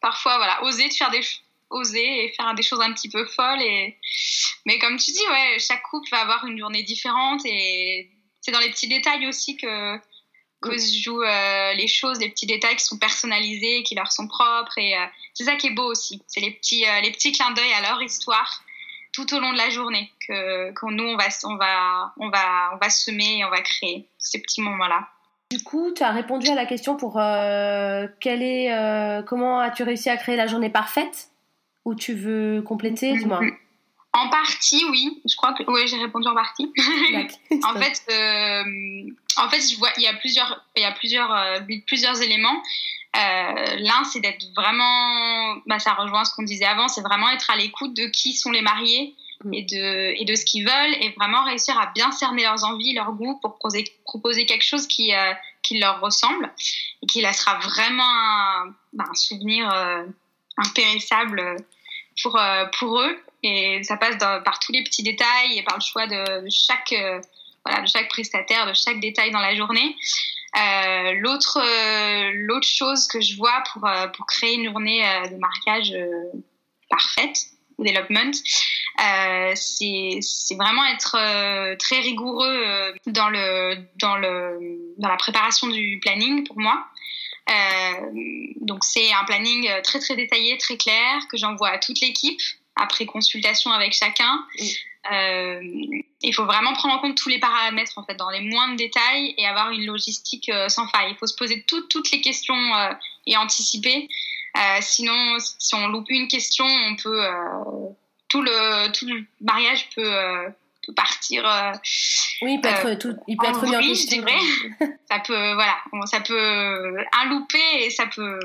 parfois 0.00 0.38
voilà, 0.38 0.64
oser 0.64 0.88
de 0.88 0.94
faire 0.94 1.10
des 1.10 1.20
oser 1.70 2.24
et 2.24 2.28
faire 2.30 2.54
des 2.54 2.62
choses 2.62 2.80
un 2.80 2.92
petit 2.92 3.08
peu 3.08 3.24
folles. 3.26 3.62
Et... 3.62 3.96
Mais 4.66 4.78
comme 4.78 4.96
tu 4.96 5.12
dis, 5.12 5.26
ouais, 5.30 5.58
chaque 5.58 5.82
couple 5.82 6.08
va 6.10 6.20
avoir 6.20 6.46
une 6.46 6.58
journée 6.58 6.82
différente 6.82 7.42
et 7.44 8.10
c'est 8.40 8.52
dans 8.52 8.60
les 8.60 8.70
petits 8.70 8.88
détails 8.88 9.26
aussi 9.26 9.56
que, 9.56 9.96
que 10.60 10.78
se 10.78 11.02
jouent 11.02 11.22
euh, 11.22 11.74
les 11.74 11.88
choses, 11.88 12.18
les 12.18 12.30
petits 12.30 12.46
détails 12.46 12.76
qui 12.76 12.84
sont 12.84 12.98
personnalisés, 12.98 13.82
qui 13.82 13.94
leur 13.94 14.10
sont 14.10 14.26
propres. 14.26 14.78
Et 14.78 14.96
euh, 14.96 15.04
c'est 15.34 15.44
ça 15.44 15.56
qui 15.56 15.68
est 15.68 15.74
beau 15.74 15.84
aussi. 15.84 16.22
C'est 16.26 16.40
les 16.40 16.52
petits, 16.52 16.86
euh, 16.86 17.00
les 17.02 17.10
petits 17.10 17.32
clins 17.32 17.50
d'œil 17.52 17.72
à 17.74 17.82
leur 17.82 18.02
histoire 18.02 18.62
tout 19.12 19.34
au 19.34 19.40
long 19.40 19.52
de 19.52 19.58
la 19.58 19.70
journée 19.70 20.10
que, 20.26 20.70
que 20.72 20.86
nous, 20.90 21.04
on 21.04 21.16
va, 21.16 21.28
on, 21.44 21.56
va, 21.56 22.12
on, 22.18 22.28
va, 22.28 22.70
on 22.74 22.76
va 22.76 22.90
semer 22.90 23.38
et 23.38 23.44
on 23.44 23.50
va 23.50 23.60
créer 23.62 24.06
ces 24.18 24.40
petits 24.40 24.60
moments-là. 24.60 25.08
Du 25.50 25.62
coup, 25.62 25.92
tu 25.96 26.02
as 26.02 26.12
répondu 26.12 26.48
à 26.50 26.54
la 26.54 26.66
question 26.66 26.96
pour 26.96 27.14
quel 27.14 28.42
est, 28.42 29.24
comment 29.26 29.60
as-tu 29.60 29.82
réussi 29.82 30.10
à 30.10 30.18
créer 30.18 30.36
la 30.36 30.46
journée 30.46 30.68
parfaite? 30.68 31.30
Ou 31.84 31.94
tu 31.94 32.14
veux 32.14 32.62
compléter 32.62 33.16
Dis-moi. 33.16 33.40
En 34.12 34.30
partie, 34.30 34.82
oui. 34.90 35.20
Je 35.28 35.36
crois 35.36 35.52
que 35.52 35.62
oui, 35.68 35.86
j'ai 35.86 35.98
répondu 35.98 36.26
en 36.28 36.34
partie. 36.34 36.72
en 37.64 37.74
fait, 37.78 38.02
euh, 38.10 39.10
en 39.36 39.48
fait, 39.50 39.60
je 39.60 39.78
vois, 39.78 39.90
il 39.96 40.02
y 40.02 40.06
a 40.06 40.14
plusieurs, 40.14 40.64
il 40.76 40.82
y 40.82 40.86
a 40.86 40.92
plusieurs, 40.92 41.32
euh, 41.32 41.60
plusieurs 41.86 42.20
éléments. 42.22 42.62
Euh, 43.16 43.76
L'un, 43.78 44.04
c'est 44.04 44.20
d'être 44.20 44.44
vraiment, 44.56 45.56
bah, 45.66 45.78
ça 45.78 45.94
rejoint 45.94 46.24
ce 46.24 46.34
qu'on 46.34 46.42
disait 46.42 46.64
avant, 46.64 46.88
c'est 46.88 47.00
vraiment 47.00 47.28
être 47.30 47.50
à 47.50 47.56
l'écoute 47.56 47.94
de 47.94 48.06
qui 48.06 48.32
sont 48.32 48.50
les 48.50 48.62
mariés 48.62 49.14
mm. 49.44 49.54
et 49.54 49.62
de, 49.62 50.20
et 50.20 50.24
de 50.24 50.34
ce 50.34 50.44
qu'ils 50.44 50.64
veulent 50.64 50.94
et 51.00 51.10
vraiment 51.16 51.44
réussir 51.44 51.78
à 51.78 51.86
bien 51.94 52.10
cerner 52.10 52.42
leurs 52.42 52.64
envies, 52.64 52.94
leurs 52.94 53.12
goûts 53.12 53.38
pour 53.40 53.58
proposer, 53.58 53.84
proposer 54.04 54.46
quelque 54.46 54.64
chose 54.64 54.86
qui, 54.86 55.12
qui 55.62 55.78
leur 55.78 56.00
ressemble 56.00 56.52
et 57.02 57.06
qui 57.06 57.20
laissera 57.20 57.58
vraiment 57.58 58.04
un, 58.04 58.74
bah, 58.92 59.04
un 59.08 59.14
souvenir 59.14 59.70
impérissable 60.58 61.56
pour, 62.22 62.38
pour 62.78 63.00
eux. 63.00 63.16
Et 63.42 63.82
ça 63.84 63.96
passe 63.96 64.16
par 64.18 64.58
tous 64.58 64.72
les 64.72 64.82
petits 64.82 65.02
détails 65.02 65.58
et 65.58 65.62
par 65.62 65.76
le 65.76 65.82
choix 65.82 66.06
de, 66.06 66.48
chaque, 66.50 66.94
voilà, 67.64 67.82
de 67.82 67.86
chaque 67.86 68.08
prestataire, 68.08 68.66
de 68.66 68.74
chaque 68.74 69.00
détail 69.00 69.30
dans 69.30 69.40
la 69.40 69.54
journée. 69.54 69.94
Euh, 70.56 71.12
l'autre 71.20 71.58
euh, 71.60 72.30
l'autre 72.34 72.66
chose 72.66 73.06
que 73.06 73.20
je 73.20 73.36
vois 73.36 73.62
pour 73.72 73.86
euh, 73.86 74.08
pour 74.08 74.26
créer 74.26 74.54
une 74.54 74.64
journée 74.64 75.02
de 75.30 75.36
mariage 75.36 75.94
parfaite 76.88 77.48
development, 77.78 78.32
c'est 79.54 80.18
c'est 80.20 80.54
vraiment 80.56 80.84
être 80.86 81.76
très 81.76 82.00
rigoureux 82.00 82.94
dans 83.06 83.28
le 83.28 83.76
dans 83.96 84.16
le 84.16 84.94
dans 84.96 85.08
la 85.08 85.16
préparation 85.16 85.68
du 85.68 86.00
planning 86.00 86.46
pour 86.46 86.58
moi. 86.58 86.86
Donc 88.60 88.84
c'est 88.84 89.12
un 89.12 89.24
planning 89.24 89.70
très 89.82 89.98
très 89.98 90.16
détaillé, 90.16 90.58
très 90.58 90.76
clair 90.76 91.22
que 91.30 91.36
j'envoie 91.36 91.70
à 91.70 91.78
toute 91.78 92.00
l'équipe 92.00 92.40
après 92.76 93.06
consultation 93.06 93.70
avec 93.72 93.92
chacun. 93.92 94.44
Euh, 95.10 95.60
il 96.20 96.34
faut 96.34 96.44
vraiment 96.44 96.74
prendre 96.74 96.94
en 96.94 96.98
compte 96.98 97.16
tous 97.16 97.28
les 97.28 97.38
paramètres 97.38 97.92
en 97.96 98.04
fait 98.04 98.16
dans 98.16 98.30
les 98.30 98.40
moindres 98.40 98.76
détails 98.76 99.34
et 99.38 99.46
avoir 99.46 99.70
une 99.70 99.86
logistique 99.86 100.48
euh, 100.48 100.68
sans 100.68 100.86
faille. 100.88 101.10
Il 101.10 101.16
faut 101.16 101.26
se 101.26 101.36
poser 101.36 101.64
toutes 101.64 102.10
les 102.10 102.20
questions 102.20 102.54
euh, 102.54 102.92
et 103.26 103.36
anticiper. 103.36 104.08
sinon, 104.80 105.36
si 105.38 105.74
on 105.74 105.88
loupe 105.88 106.10
une 106.10 106.28
question, 106.28 106.64
on 106.66 106.96
peut 106.96 107.24
tout 108.28 108.42
le 108.42 108.90
tout 108.92 109.06
le 109.06 109.24
mariage 109.40 109.88
peut, 109.94 110.12
peut 110.88 110.94
partir. 110.94 111.44
oui, 112.42 112.54
il 112.54 112.60
peut 112.60 112.68
être 112.68 112.98
tout, 112.98 113.14
il 113.26 113.36
peut 113.36 113.46
être 113.46 113.64
ça 115.10 115.20
peut 115.20 115.54
voilà, 115.54 115.76
ça 116.06 116.20
peut 116.20 116.96
un 117.20 117.28
loupé 117.28 117.58
et 117.80 117.90
ça 117.90 118.06
peut 118.06 118.40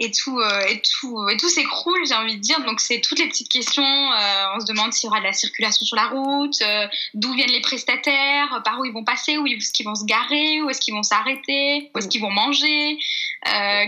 et 0.00 0.10
tout 0.10 0.40
euh, 0.40 0.60
et 0.68 0.82
tout 0.82 1.28
et 1.28 1.36
tout 1.36 1.48
s'écroule 1.48 2.04
j'ai 2.06 2.14
envie 2.14 2.36
de 2.36 2.40
dire. 2.40 2.60
Donc 2.64 2.80
c'est 2.80 3.00
toutes 3.00 3.18
les 3.18 3.28
petites 3.28 3.48
questions 3.48 3.82
euh, 3.84 4.56
on 4.56 4.60
se 4.60 4.66
demande 4.66 4.92
s'il 4.92 5.06
y 5.06 5.08
aura 5.08 5.20
de 5.20 5.24
la 5.24 5.32
circulation 5.32 5.86
sur 5.86 5.96
la 5.96 6.08
route 6.08 6.60
euh, 6.62 6.86
d'où 7.14 7.32
viennent 7.32 7.50
les 7.50 7.60
prestataires 7.60 8.60
par 8.64 8.80
où 8.80 8.84
ils 8.84 8.92
vont 8.92 9.04
passer 9.04 9.38
où 9.38 9.46
est-ce 9.46 9.72
qu'ils 9.72 9.86
vont 9.86 9.94
se 9.94 10.04
garer 10.04 10.62
où 10.62 10.70
est-ce 10.70 10.80
qu'ils 10.80 10.94
vont 10.94 11.04
s'arrêter 11.04 11.90
où 11.94 11.98
est-ce 11.98 12.08
qu'ils 12.08 12.20
vont 12.20 12.30
manger 12.30 12.98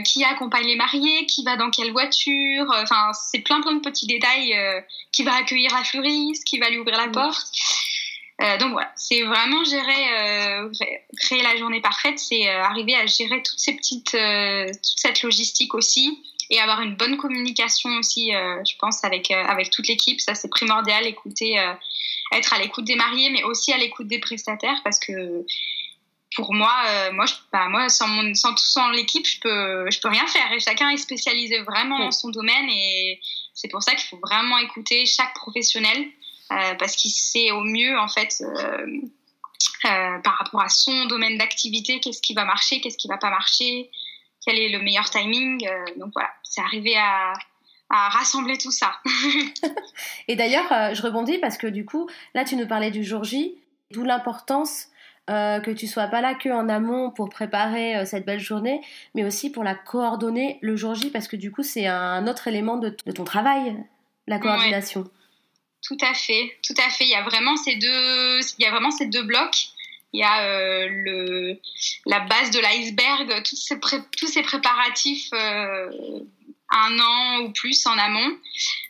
qui 0.04 0.22
accompagne 0.22 0.66
les 0.66 0.76
mariés 0.76 1.26
qui 1.26 1.42
va 1.42 1.56
dans 1.56 1.70
quelle 1.70 1.90
voiture 1.90 2.66
enfin 2.82 3.10
c'est 3.12 3.40
plein 3.40 3.60
plein 3.60 3.72
de 3.72 3.80
petits 3.80 4.06
détails 4.06 4.54
qui 5.12 5.24
va 5.24 5.34
accueillir 5.34 5.72
la 5.74 5.82
fleuriste 5.82 6.44
qui 6.44 6.58
va 6.58 6.68
lui 6.68 6.78
ouvrir 6.78 6.98
la 6.98 7.08
porte 7.08 7.48
euh, 8.42 8.58
donc 8.58 8.72
voilà, 8.72 8.92
c'est 8.96 9.22
vraiment 9.22 9.64
gérer, 9.64 10.10
euh, 10.12 10.70
créer 11.18 11.42
la 11.42 11.56
journée 11.56 11.80
parfaite, 11.80 12.18
c'est 12.18 12.46
euh, 12.46 12.62
arriver 12.62 12.94
à 12.94 13.06
gérer 13.06 13.42
toutes 13.42 13.58
ces 13.58 13.74
petites, 13.74 14.10
toute 14.10 14.98
cette 14.98 15.22
logistique 15.22 15.74
aussi 15.74 16.22
et 16.50 16.60
avoir 16.60 16.82
une 16.82 16.94
bonne 16.96 17.16
communication 17.16 17.90
aussi, 17.98 18.30
je 18.30 18.76
pense, 18.78 19.02
avec 19.04 19.32
avec 19.32 19.70
toute 19.70 19.88
l'équipe. 19.88 20.20
Ça 20.20 20.34
c'est 20.34 20.48
primordial, 20.48 21.04
écouter, 21.06 21.56
être 22.32 22.52
à 22.52 22.58
l'écoute 22.60 22.84
des 22.84 22.94
mariés, 22.94 23.30
mais 23.30 23.42
aussi 23.42 23.72
à 23.72 23.78
l'écoute 23.78 24.06
des 24.06 24.20
prestataires 24.20 24.80
parce 24.84 25.00
que 25.00 25.44
pour 26.36 26.52
moi, 26.52 26.72
moi, 27.12 27.24
je, 27.24 27.34
bah, 27.50 27.68
moi, 27.68 27.88
sans 27.88 28.06
mon, 28.06 28.34
sans, 28.34 28.54
sans 28.58 28.90
l'équipe, 28.90 29.26
je 29.26 29.40
peux, 29.40 29.90
je 29.90 29.98
peux 29.98 30.08
rien 30.08 30.26
faire. 30.26 30.52
Et 30.52 30.60
chacun 30.60 30.90
est 30.90 30.98
spécialisé 30.98 31.60
vraiment 31.60 31.98
dans 31.98 32.12
son 32.12 32.28
domaine, 32.28 32.68
et 32.68 33.18
c'est 33.54 33.68
pour 33.68 33.82
ça 33.82 33.92
qu'il 33.94 34.06
faut 34.06 34.20
vraiment 34.22 34.58
écouter 34.58 35.06
chaque 35.06 35.34
professionnel 35.34 36.06
parce 36.48 36.96
qu'il 36.96 37.10
sait 37.10 37.50
au 37.50 37.62
mieux 37.62 37.98
en 37.98 38.08
fait 38.08 38.40
euh, 38.40 38.86
euh, 39.84 40.18
par 40.22 40.38
rapport 40.38 40.60
à 40.60 40.68
son 40.68 41.06
domaine 41.06 41.38
d'activité 41.38 42.00
qu'est-ce 42.00 42.22
qui 42.22 42.34
va 42.34 42.44
marcher, 42.44 42.80
qu'est-ce 42.80 42.96
qui 42.96 43.08
va 43.08 43.18
pas 43.18 43.30
marcher, 43.30 43.90
quel 44.44 44.58
est 44.58 44.68
le 44.68 44.80
meilleur 44.80 45.08
timing. 45.10 45.68
donc 45.96 46.12
voilà, 46.12 46.30
c'est 46.42 46.60
arrivé 46.60 46.96
à, 46.96 47.32
à 47.90 48.08
rassembler 48.08 48.58
tout 48.58 48.70
ça. 48.70 48.96
et 50.28 50.36
d'ailleurs, 50.36 50.94
je 50.94 51.02
rebondis 51.02 51.38
parce 51.38 51.56
que 51.56 51.66
du 51.66 51.84
coup, 51.84 52.08
là, 52.34 52.44
tu 52.44 52.56
nous 52.56 52.66
parlais 52.66 52.90
du 52.90 53.04
jour 53.04 53.24
J, 53.24 53.56
d'où 53.90 54.04
l'importance 54.04 54.88
que 55.28 55.72
tu 55.72 55.88
sois 55.88 56.06
pas 56.06 56.20
là 56.20 56.34
que 56.34 56.48
en 56.48 56.68
amont 56.68 57.10
pour 57.10 57.28
préparer 57.28 58.06
cette 58.06 58.24
belle 58.24 58.38
journée, 58.38 58.80
mais 59.16 59.24
aussi 59.24 59.50
pour 59.50 59.64
la 59.64 59.74
coordonner 59.74 60.58
le 60.62 60.76
jour 60.76 60.94
J, 60.94 61.10
parce 61.10 61.26
que 61.26 61.36
du 61.36 61.50
coup, 61.50 61.64
c'est 61.64 61.88
un 61.88 62.28
autre 62.28 62.46
élément 62.46 62.76
de, 62.76 62.90
ton 62.90 63.24
travail, 63.24 63.76
la 64.28 64.38
coordination. 64.38 65.10
Tout 65.86 65.98
à 66.00 66.14
fait, 66.14 66.58
tout 66.66 66.74
à 66.78 66.90
fait. 66.90 67.04
Il 67.04 67.10
y 67.10 67.14
a 67.14 67.22
vraiment 67.22 67.56
ces 67.56 67.76
deux, 67.76 68.40
il 68.58 68.64
y 68.64 68.64
a 68.64 68.70
vraiment 68.70 68.90
ces 68.90 69.06
deux 69.06 69.22
blocs. 69.22 69.68
Il 70.12 70.20
y 70.20 70.24
a 70.24 70.42
euh, 70.42 70.88
le, 70.88 71.60
la 72.06 72.20
base 72.20 72.50
de 72.50 72.58
l'iceberg, 72.58 73.42
tous 73.44 73.56
ces, 73.56 73.78
tous 74.16 74.26
ces 74.26 74.42
préparatifs 74.42 75.28
euh, 75.32 75.90
un 76.70 76.98
an 76.98 77.40
ou 77.42 77.52
plus 77.52 77.86
en 77.86 77.96
amont. 77.98 78.36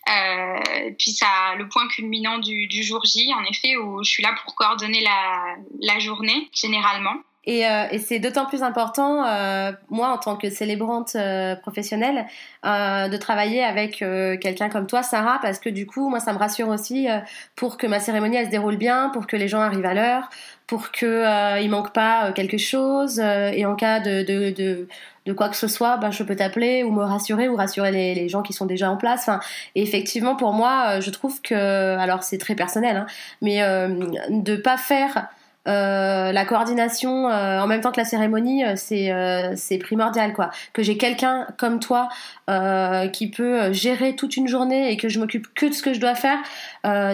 Euh, 0.08 0.90
puis 0.98 1.10
ça, 1.10 1.54
le 1.58 1.68
point 1.68 1.86
culminant 1.88 2.38
du, 2.38 2.66
du, 2.66 2.82
jour 2.82 3.04
J, 3.04 3.32
en 3.34 3.44
effet, 3.44 3.76
où 3.76 4.02
je 4.02 4.10
suis 4.10 4.22
là 4.22 4.34
pour 4.44 4.54
coordonner 4.54 5.00
la, 5.00 5.56
la 5.80 5.98
journée 5.98 6.48
généralement. 6.54 7.16
Et, 7.46 7.66
euh, 7.66 7.84
et 7.92 7.98
c'est 7.98 8.18
d'autant 8.18 8.46
plus 8.46 8.62
important, 8.64 9.24
euh, 9.24 9.70
moi 9.88 10.08
en 10.08 10.18
tant 10.18 10.36
que 10.36 10.50
célébrante 10.50 11.14
euh, 11.14 11.54
professionnelle, 11.54 12.26
euh, 12.64 13.08
de 13.08 13.16
travailler 13.16 13.62
avec 13.62 14.02
euh, 14.02 14.36
quelqu'un 14.36 14.68
comme 14.68 14.86
toi, 14.88 15.04
Sarah, 15.04 15.38
parce 15.40 15.60
que 15.60 15.68
du 15.68 15.86
coup, 15.86 16.08
moi, 16.08 16.18
ça 16.18 16.32
me 16.32 16.38
rassure 16.38 16.68
aussi 16.68 17.06
pour 17.54 17.76
que 17.76 17.86
ma 17.86 18.00
cérémonie 18.00 18.36
elle 18.36 18.46
se 18.46 18.50
déroule 18.50 18.76
bien, 18.76 19.10
pour 19.10 19.26
que 19.26 19.36
les 19.36 19.48
gens 19.48 19.60
arrivent 19.60 19.86
à 19.86 19.94
l'heure, 19.94 20.28
pour 20.66 20.90
que 20.90 21.60
il 21.62 21.70
manque 21.70 21.92
pas 21.92 22.32
quelque 22.32 22.58
chose, 22.58 23.20
et 23.20 23.64
en 23.64 23.76
cas 23.76 24.00
de, 24.00 24.22
de, 24.22 24.50
de 24.50 24.88
de 25.26 25.32
quoi 25.32 25.48
que 25.48 25.56
ce 25.56 25.68
soit, 25.68 25.96
ben, 25.96 26.10
je 26.10 26.22
peux 26.22 26.36
t'appeler 26.36 26.84
ou 26.84 26.92
me 26.92 27.02
rassurer 27.02 27.48
ou 27.48 27.56
rassurer 27.56 27.90
les, 27.90 28.28
gens 28.28 28.42
qui 28.42 28.52
sont 28.52 28.66
déjà 28.66 28.90
en 28.90 28.96
place. 28.96 29.22
Enfin, 29.22 29.40
effectivement, 29.74 30.36
pour 30.36 30.52
moi, 30.52 31.00
je 31.00 31.10
trouve 31.10 31.42
que, 31.42 31.96
alors 31.98 32.22
c'est 32.22 32.38
très 32.38 32.54
personnel, 32.54 32.96
hein, 32.96 33.06
mais 33.42 33.62
euh, 33.62 33.88
de 34.30 34.56
pas 34.56 34.76
faire 34.76 35.28
euh, 35.66 36.32
la 36.32 36.44
coordination 36.44 37.28
euh, 37.28 37.60
en 37.60 37.66
même 37.66 37.80
temps 37.80 37.92
que 37.92 37.98
la 37.98 38.04
cérémonie, 38.04 38.64
euh, 38.64 38.74
c'est 38.76 39.12
c'est 39.56 39.78
primordial 39.78 40.32
quoi. 40.32 40.50
Que 40.72 40.82
j'ai 40.82 40.96
quelqu'un 40.96 41.46
comme 41.58 41.80
toi 41.80 42.08
qui 43.12 43.30
peut 43.30 43.72
gérer 43.72 44.14
toute 44.16 44.36
une 44.36 44.48
journée 44.48 44.92
et 44.92 44.96
que 44.96 45.08
je 45.08 45.18
m'occupe 45.18 45.52
que 45.54 45.66
de 45.66 45.72
ce 45.72 45.82
que 45.82 45.92
je 45.92 46.00
dois 46.00 46.14
faire. 46.14 46.38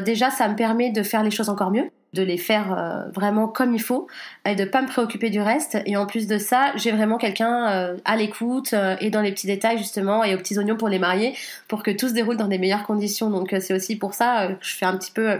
déjà, 0.02 0.30
ça 0.30 0.48
me 0.48 0.56
permet 0.56 0.90
de 0.90 1.02
faire 1.02 1.22
les 1.22 1.30
choses 1.30 1.48
encore 1.48 1.70
mieux 1.70 1.90
de 2.12 2.22
les 2.22 2.36
faire 2.36 3.08
vraiment 3.14 3.48
comme 3.48 3.74
il 3.74 3.80
faut 3.80 4.06
et 4.44 4.54
de 4.54 4.66
pas 4.66 4.82
me 4.82 4.86
préoccuper 4.86 5.30
du 5.30 5.40
reste 5.40 5.78
et 5.86 5.96
en 5.96 6.04
plus 6.04 6.26
de 6.26 6.36
ça 6.36 6.72
j'ai 6.76 6.92
vraiment 6.92 7.16
quelqu'un 7.16 7.96
à 8.04 8.16
l'écoute 8.16 8.74
et 9.00 9.08
dans 9.08 9.22
les 9.22 9.32
petits 9.32 9.46
détails 9.46 9.78
justement 9.78 10.22
et 10.22 10.34
aux 10.34 10.38
petits 10.38 10.58
oignons 10.58 10.76
pour 10.76 10.90
les 10.90 10.98
marier 10.98 11.34
pour 11.68 11.82
que 11.82 11.90
tout 11.90 12.08
se 12.08 12.12
déroule 12.12 12.36
dans 12.36 12.48
des 12.48 12.58
meilleures 12.58 12.84
conditions 12.84 13.30
donc 13.30 13.54
c'est 13.60 13.72
aussi 13.72 13.96
pour 13.96 14.12
ça 14.12 14.48
que 14.48 14.66
je 14.66 14.74
fais 14.76 14.84
un 14.84 14.98
petit 14.98 15.10
peu 15.10 15.38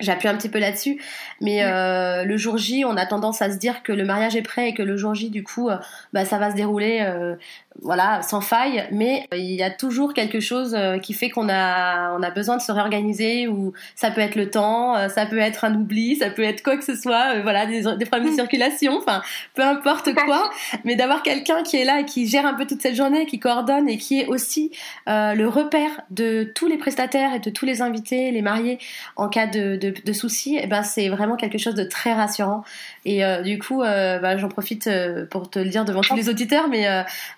J'appuie 0.00 0.28
un 0.28 0.36
petit 0.36 0.48
peu 0.48 0.60
là-dessus, 0.60 1.02
mais 1.40 1.64
euh, 1.64 2.22
le 2.22 2.36
jour 2.36 2.56
J, 2.56 2.84
on 2.84 2.96
a 2.96 3.04
tendance 3.04 3.42
à 3.42 3.50
se 3.50 3.56
dire 3.56 3.82
que 3.82 3.90
le 3.90 4.04
mariage 4.04 4.36
est 4.36 4.42
prêt 4.42 4.68
et 4.68 4.74
que 4.74 4.82
le 4.82 4.96
jour 4.96 5.12
J, 5.12 5.28
du 5.28 5.42
coup, 5.42 5.68
euh, 5.68 5.76
bah, 6.12 6.24
ça 6.24 6.38
va 6.38 6.52
se 6.52 6.54
dérouler 6.54 7.00
euh, 7.00 7.34
voilà, 7.82 8.22
sans 8.22 8.40
faille, 8.40 8.86
mais 8.92 9.26
il 9.32 9.54
y 9.54 9.62
a 9.64 9.70
toujours 9.70 10.14
quelque 10.14 10.38
chose 10.38 10.76
qui 11.02 11.14
fait 11.14 11.30
qu'on 11.30 11.48
a, 11.48 12.12
on 12.16 12.22
a 12.24 12.30
besoin 12.30 12.56
de 12.56 12.62
se 12.62 12.72
réorganiser, 12.72 13.46
ou 13.46 13.72
ça 13.94 14.10
peut 14.10 14.20
être 14.20 14.34
le 14.34 14.50
temps, 14.50 15.08
ça 15.08 15.26
peut 15.26 15.38
être 15.38 15.64
un 15.64 15.74
oubli, 15.76 16.16
ça 16.16 16.28
peut 16.30 16.42
être 16.42 16.64
quoi 16.64 16.76
que 16.76 16.84
ce 16.84 16.96
soit, 16.96 17.40
voilà, 17.40 17.66
des, 17.66 17.82
des 17.96 18.04
problèmes 18.04 18.30
de 18.30 18.34
circulation, 18.34 18.98
enfin, 18.98 19.22
peu 19.54 19.62
importe 19.62 20.12
quoi, 20.12 20.50
mais 20.84 20.96
d'avoir 20.96 21.22
quelqu'un 21.22 21.62
qui 21.62 21.76
est 21.76 21.84
là 21.84 22.00
et 22.00 22.04
qui 22.04 22.26
gère 22.26 22.46
un 22.46 22.54
peu 22.54 22.66
toute 22.66 22.82
cette 22.82 22.96
journée, 22.96 23.26
qui 23.26 23.38
coordonne 23.38 23.88
et 23.88 23.96
qui 23.96 24.20
est 24.20 24.26
aussi 24.26 24.72
le 25.06 25.46
repère 25.46 26.00
de 26.10 26.50
tous 26.52 26.66
les 26.66 26.78
prestataires 26.78 27.34
et 27.34 27.38
de 27.38 27.50
tous 27.50 27.64
les 27.64 27.80
invités, 27.80 28.32
les 28.32 28.42
mariés, 28.42 28.78
en 29.14 29.28
cas 29.28 29.46
de, 29.46 29.76
de, 29.76 29.87
de 29.90 30.12
soucis, 30.12 30.58
eh 30.60 30.66
ben 30.66 30.82
c'est 30.82 31.08
vraiment 31.08 31.36
quelque 31.36 31.58
chose 31.58 31.74
de 31.74 31.84
très 31.84 32.12
rassurant. 32.12 32.64
Et 33.04 33.22
du 33.42 33.58
coup, 33.58 33.78
bah, 33.78 34.36
j'en 34.36 34.48
profite 34.48 34.88
pour 35.30 35.50
te 35.50 35.58
le 35.58 35.68
dire 35.70 35.84
devant 35.84 36.02
tous 36.02 36.14
les 36.14 36.28
auditeurs, 36.28 36.68
mais 36.68 36.86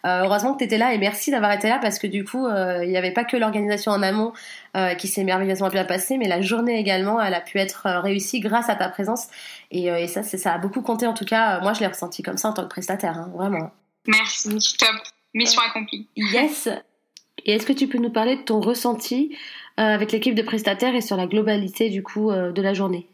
heureusement 0.04 0.54
que 0.54 0.58
tu 0.58 0.64
étais 0.64 0.78
là 0.78 0.94
et 0.94 0.98
merci 0.98 1.30
d'avoir 1.30 1.52
été 1.52 1.68
là 1.68 1.78
parce 1.80 1.98
que 1.98 2.06
du 2.06 2.24
coup, 2.24 2.46
euh, 2.46 2.84
il 2.84 2.90
n'y 2.90 2.96
avait 2.96 3.12
pas 3.12 3.24
que 3.24 3.36
l'organisation 3.36 3.92
en 3.92 4.02
amont 4.02 4.32
euh, 4.76 4.94
qui 4.94 5.08
s'est 5.08 5.24
merveilleusement 5.24 5.68
bien 5.68 5.84
passée, 5.84 6.18
mais 6.18 6.28
la 6.28 6.40
journée 6.40 6.78
également, 6.78 7.20
elle 7.20 7.34
a 7.34 7.40
pu 7.40 7.58
être 7.58 7.86
euh, 7.86 8.00
réussie 8.00 8.40
grâce 8.40 8.68
à 8.68 8.74
ta 8.74 8.88
présence. 8.88 9.28
Et, 9.70 10.06
ça, 10.08 10.22
ça 10.22 10.54
a 10.54 10.58
beaucoup 10.58 10.82
compté. 10.82 11.06
En 11.06 11.14
tout 11.14 11.24
cas, 11.24 11.60
moi, 11.60 11.72
je 11.72 11.80
l'ai 11.80 11.86
ressenti 11.86 12.22
comme 12.22 12.36
ça 12.36 12.48
en 12.48 12.52
tant 12.52 12.62
que 12.62 12.68
prestataire, 12.68 13.16
hein, 13.16 13.30
vraiment. 13.34 13.70
Merci, 14.06 14.48
top. 14.78 14.96
Mission 15.34 15.60
accomplie. 15.62 16.08
Yes. 16.16 16.68
Et 17.44 17.54
est-ce 17.54 17.66
que 17.66 17.72
tu 17.72 17.86
peux 17.86 17.98
nous 17.98 18.10
parler 18.10 18.36
de 18.36 18.42
ton 18.42 18.60
ressenti 18.60 19.36
avec 19.88 20.12
l'équipe 20.12 20.35
de 20.35 20.43
prestataires 20.43 20.95
et 20.95 21.01
sur 21.01 21.16
la 21.16 21.27
globalité 21.27 21.90
du 21.90 22.03
coup 22.03 22.31
de 22.31 22.62
la 22.62 22.75
journée 22.75 23.07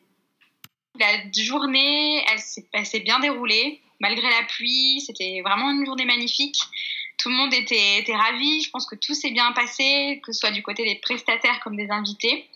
La 0.99 1.07
journée, 1.37 2.25
elle 2.73 2.87
s'est 2.87 3.01
bien 3.01 3.21
déroulée 3.21 3.81
malgré 4.01 4.29
la 4.29 4.43
pluie. 4.49 5.01
C'était 5.01 5.43
vraiment 5.45 5.71
une 5.71 5.87
journée 5.87 6.05
magnifique. 6.05 6.59
Tout 7.19 7.29
le 7.29 7.37
monde 7.37 7.55
était, 7.55 8.05
ravi. 8.15 8.63
Je 8.63 8.71
pense 8.71 8.87
que 8.87 8.97
tout 8.97 9.15
s'est 9.15 9.31
bien 9.31 9.53
passé, 9.53 10.21
que 10.25 10.33
ce 10.33 10.41
soit 10.41 10.51
du 10.51 10.63
côté 10.63 10.85
des 10.85 10.97
prestataires 10.97 11.61
comme 11.61 11.77
des 11.77 11.89
invités. 11.91 12.49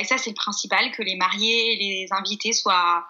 et 0.00 0.04
ça, 0.04 0.18
c'est 0.18 0.30
le 0.30 0.34
principal, 0.34 0.90
que 0.92 1.02
les 1.02 1.16
mariés 1.16 1.72
et 1.72 1.76
les 1.76 2.06
invités 2.12 2.52
soient 2.52 3.06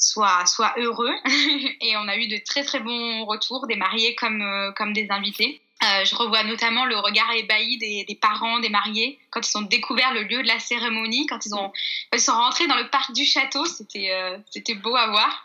soit, 0.00 0.46
soit 0.46 0.74
heureux. 0.78 1.14
et 1.80 1.96
on 1.96 2.08
a 2.08 2.16
eu 2.16 2.26
de 2.26 2.38
très 2.44 2.64
très 2.64 2.80
bons 2.80 3.24
retours, 3.26 3.66
des 3.66 3.76
mariés 3.76 4.14
comme, 4.16 4.42
euh, 4.42 4.72
comme 4.72 4.92
des 4.92 5.06
invités. 5.10 5.60
Euh, 5.82 6.04
je 6.04 6.14
revois 6.14 6.44
notamment 6.44 6.84
le 6.84 6.98
regard 6.98 7.32
ébahi 7.32 7.78
des, 7.78 8.18
parents 8.20 8.60
des 8.60 8.68
mariés 8.68 9.18
quand 9.30 9.40
ils 9.48 9.56
ont 9.56 9.62
découvert 9.62 10.12
le 10.12 10.24
lieu 10.24 10.42
de 10.42 10.48
la 10.48 10.58
cérémonie, 10.58 11.26
quand 11.26 11.46
ils, 11.46 11.54
ont, 11.54 11.72
ils 12.12 12.20
sont 12.20 12.34
rentrés 12.34 12.66
dans 12.66 12.76
le 12.76 12.88
parc 12.90 13.12
du 13.12 13.24
château. 13.24 13.64
C'était 13.64 14.10
euh, 14.10 14.74
beau 14.82 14.94
à 14.94 15.06
voir. 15.08 15.44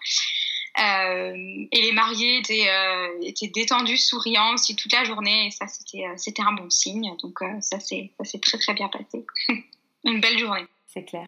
et 0.78 1.82
les 1.82 1.92
mariés 1.94 2.40
étaient, 2.40 2.68
étaient 3.22 3.48
détendus, 3.48 3.98
souriants 3.98 4.54
aussi 4.54 4.76
toute 4.76 4.92
la 4.92 5.06
journée. 5.06 5.48
Et 5.48 5.52
ça, 5.52 5.68
c'était 5.68 6.06
c'était 6.18 6.44
un 6.44 6.52
bon 6.52 6.70
signe. 6.70 7.16
Donc 7.22 7.40
ça 7.62 7.80
s'est 7.80 8.12
très 8.42 8.58
très 8.58 8.74
bien 8.74 8.90
passé. 8.90 9.26
Une 10.04 10.20
belle 10.20 10.38
journée. 10.38 10.66
C'est 10.86 11.06
clair. 11.06 11.26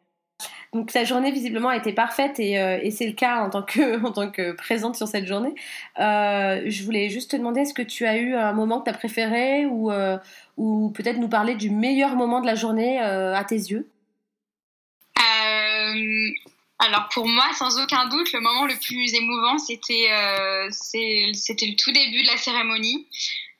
Donc 0.73 0.91
sa 0.91 1.06
journée 1.06 1.32
visiblement 1.32 1.69
a 1.69 1.78
été 1.78 1.93
parfaite 1.93 2.39
et, 2.39 2.60
euh, 2.60 2.80
et 2.82 2.91
c'est 2.91 3.08
le 3.08 3.13
cas 3.13 3.41
en 3.41 3.50
tant 3.50 3.63
que, 3.63 4.00
en 4.06 4.12
tant 4.12 4.30
que 4.30 4.52
présente 4.52 4.95
sur 4.95 5.08
cette 5.08 5.26
journée. 5.26 5.56
Euh, 6.00 6.62
je 6.65 6.84
voulais 6.84 7.10
juste 7.10 7.32
te 7.32 7.38
demander, 7.38 7.62
est-ce 7.62 7.73
que 7.73 7.82
tu 7.82 8.06
as 8.06 8.17
eu 8.17 8.36
un 8.36 8.54
moment 8.54 8.80
que 8.80 8.86
tu 8.86 8.89
as 8.91 8.97
préféré 8.97 9.65
ou, 9.65 9.91
euh, 9.91 10.17
ou 10.58 10.91
peut-être 10.91 11.17
nous 11.17 11.30
parler 11.30 11.56
du 11.56 11.69
meilleur 11.69 12.15
moment 12.15 12.41
de 12.41 12.45
la 12.45 12.56
journée 12.56 13.00
à 13.00 13.43
tes 13.43 13.56
yeux? 13.56 13.89
Alors 16.80 17.10
pour 17.12 17.28
moi, 17.28 17.45
sans 17.58 17.82
aucun 17.82 18.08
doute, 18.08 18.32
le 18.34 18.39
moment 18.39 18.65
le 18.65 18.76
plus 18.76 19.13
émouvant, 19.15 19.58
c'était 19.58 20.08
le 20.10 21.76
tout 21.76 21.91
début 21.91 22.21
de 22.21 22.28
la 22.28 22.38
cérémonie. 22.38 23.08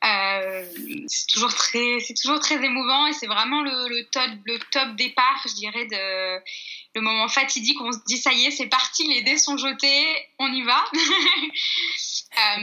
Euh, 0.06 0.64
c'est 1.08 1.28
toujours 1.28 1.54
très 1.56 2.00
c'est 2.02 2.14
toujours 2.14 2.40
très 2.40 2.64
émouvant 2.64 3.08
et 3.08 3.14
c'est 3.14 3.26
vraiment 3.26 3.64
le, 3.64 4.04
top 4.12 4.30
le 4.46 4.60
top 4.70 4.96
départ 4.96 5.44
je 5.48 5.56
dirais 5.56 5.88
le 6.94 7.02
moment 7.02 7.28
fatidique 7.28 7.82
où 7.82 7.86
on 7.88 7.92
se 7.92 7.98
dit 8.06 8.18
ça 8.18 8.32
y 8.32 8.46
est 8.46 8.52
c'est 8.52 8.68
parti 8.68 9.08
les 9.08 9.24
dés 9.24 9.40
sont 9.40 9.58
jetés 9.58 10.06
on 10.40 10.52
y 10.54 10.62
va. 10.64 10.84
Euh, 12.38 12.60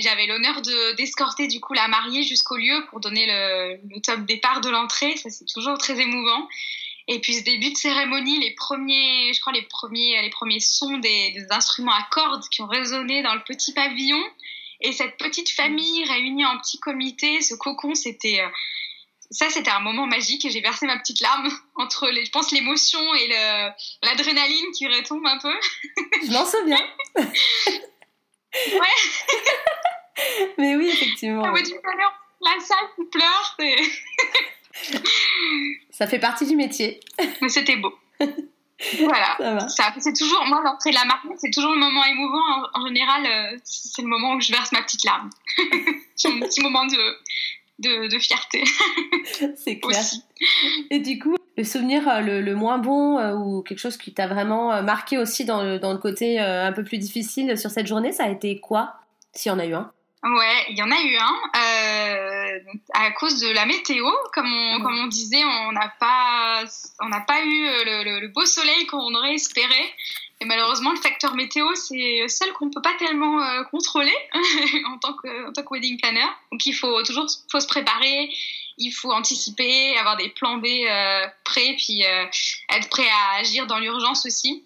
j'avais 0.00 0.26
l'honneur 0.26 0.60
de 0.60 0.94
d'escorter 0.96 1.46
du 1.46 1.58
coup 1.58 1.72
la 1.72 1.88
mariée 1.88 2.22
jusqu'au 2.22 2.56
lieu 2.56 2.84
pour 2.90 3.00
donner 3.00 3.24
le, 3.26 4.00
top 4.00 4.26
départ 4.26 4.60
de 4.60 4.68
l'entrée. 4.68 5.16
Ça 5.16 5.30
c'est 5.30 5.46
toujours 5.46 5.78
très 5.78 5.98
émouvant. 5.98 6.46
Et 7.08 7.20
puis 7.20 7.34
ce 7.34 7.44
début 7.44 7.72
de 7.72 7.76
cérémonie, 7.76 8.38
les 8.40 8.50
premiers, 8.50 9.32
je 9.32 9.40
crois 9.40 9.54
les 9.54 9.62
premiers, 9.62 10.20
les 10.20 10.28
premiers 10.28 10.60
sons 10.60 10.98
des 10.98 11.46
instruments 11.50 11.94
à 11.94 12.06
cordes 12.10 12.46
qui 12.50 12.60
ont 12.60 12.66
résonné 12.66 13.22
dans 13.22 13.34
le 13.34 13.42
petit 13.42 13.72
pavillon, 13.72 14.22
et 14.80 14.92
cette 14.92 15.16
petite 15.16 15.50
famille 15.50 16.04
réunie 16.04 16.44
en 16.44 16.58
petit 16.58 16.78
comité, 16.78 17.40
ce 17.40 17.54
cocon, 17.54 17.94
c'était 17.94 18.40
euh, 18.40 18.48
ça, 19.30 19.48
c'était 19.48 19.70
un 19.70 19.80
moment 19.80 20.06
magique 20.06 20.44
et 20.44 20.50
j'ai 20.50 20.60
versé 20.60 20.86
ma 20.86 20.98
petite 20.98 21.20
larme 21.20 21.48
entre, 21.76 22.08
les, 22.10 22.24
je 22.24 22.30
pense, 22.30 22.52
l'émotion 22.52 23.00
et 23.14 23.28
l'adrénaline 24.02 24.70
qui 24.76 24.88
retombe 24.88 25.26
un 25.26 25.38
peu. 25.38 25.54
Je 26.24 26.32
m'en 26.32 26.44
souviens. 26.44 26.84
ouais. 27.16 27.32
Mais 30.58 30.76
oui, 30.76 30.88
effectivement. 30.88 31.42
La, 31.42 31.52
la 31.52 32.60
salle 32.60 32.88
qui 32.96 33.04
pleure, 33.04 33.56
ça 35.90 36.06
fait 36.06 36.18
partie 36.18 36.46
du 36.46 36.56
métier. 36.56 37.00
Mais 37.40 37.48
c'était 37.48 37.76
beau. 37.76 37.94
Voilà. 39.00 39.66
c'est 39.98 40.12
toujours, 40.16 40.44
moi, 40.46 40.62
l'entrée 40.64 40.90
de 40.90 40.94
la 40.94 41.04
marque, 41.04 41.26
c'est 41.36 41.50
toujours 41.50 41.72
le 41.72 41.78
moment 41.78 42.04
émouvant. 42.04 42.68
En, 42.74 42.86
général, 42.86 43.26
euh, 43.26 43.58
c'est 43.64 44.02
le 44.02 44.08
moment 44.08 44.34
où 44.34 44.40
je 44.40 44.52
verse 44.52 44.72
ma 44.72 44.82
petite 44.82 45.04
larme. 45.04 45.30
c'est 46.16 46.28
un 46.28 46.40
petit 46.40 46.62
moment 46.62 46.86
de, 46.86 48.08
de, 48.08 48.18
fierté. 48.18 48.64
c'est 49.56 49.78
clair. 49.78 50.02
Et 50.90 50.98
du 50.98 51.18
coup, 51.18 51.36
le 51.56 51.64
souvenir 51.64 52.08
euh, 52.08 52.20
le, 52.20 52.54
moins 52.54 52.78
bon 52.78 53.18
euh, 53.18 53.34
ou 53.34 53.62
quelque 53.62 53.78
chose 53.78 53.98
qui 53.98 54.14
t'a 54.14 54.26
vraiment 54.26 54.82
marqué 54.82 55.18
aussi 55.18 55.44
dans 55.44 55.62
le, 55.62 55.78
dans 55.78 55.92
le 55.92 55.98
côté 55.98 56.38
un 56.38 56.72
peu 56.72 56.84
plus 56.84 56.98
difficile 56.98 57.58
sur 57.58 57.70
cette 57.70 57.86
journée, 57.86 58.12
ça 58.12 58.24
a 58.24 58.28
été 58.28 58.60
quoi 58.60 58.94
S'il 59.32 59.50
y 59.50 59.54
en 59.54 59.58
a 59.58 59.66
eu 59.66 59.74
un? 59.74 59.92
Ouais, 60.22 60.66
il 60.68 60.76
y 60.76 60.82
en 60.82 60.90
a 60.90 61.00
eu 61.00 61.16
un. 61.16 61.36
Euh, 61.56 62.58
à 62.92 63.10
cause 63.12 63.40
de 63.40 63.48
la 63.48 63.64
météo, 63.64 64.06
comme 64.34 64.52
on, 64.52 64.78
mm. 64.78 64.82
comme 64.82 64.98
on 64.98 65.06
disait, 65.06 65.42
on 65.44 65.72
n'a 65.72 65.88
pas, 65.98 66.64
on 67.00 67.08
n'a 67.08 67.20
pas 67.20 67.42
eu 67.42 67.66
le, 67.84 68.20
le, 68.20 68.28
beau 68.28 68.44
soleil 68.44 68.86
qu'on 68.86 69.14
aurait 69.14 69.34
espéré. 69.34 69.94
Et 70.42 70.46
malheureusement, 70.46 70.90
le 70.90 70.96
facteur 70.96 71.34
météo, 71.34 71.74
c'est 71.74 72.26
celle 72.28 72.52
qu'on 72.54 72.70
peut 72.70 72.80
pas 72.80 72.94
tellement 72.94 73.42
euh, 73.42 73.62
contrôler 73.64 74.16
en 74.86 74.98
tant 74.98 75.14
que, 75.14 75.48
en 75.48 75.52
tant 75.52 75.62
que 75.62 75.68
wedding 75.70 75.98
planner. 76.00 76.26
Donc, 76.50 76.64
il 76.64 76.72
faut 76.72 77.02
toujours, 77.02 77.26
faut 77.50 77.60
se 77.60 77.66
préparer, 77.66 78.30
il 78.80 78.90
faut 78.90 79.12
anticiper, 79.12 79.96
avoir 79.98 80.16
des 80.16 80.30
plans 80.30 80.56
B 80.56 80.66
euh, 80.66 81.26
prêts, 81.44 81.74
puis 81.76 82.04
euh, 82.04 82.24
être 82.70 82.88
prêt 82.88 83.08
à 83.08 83.38
agir 83.38 83.66
dans 83.66 83.78
l'urgence 83.78 84.24
aussi. 84.26 84.64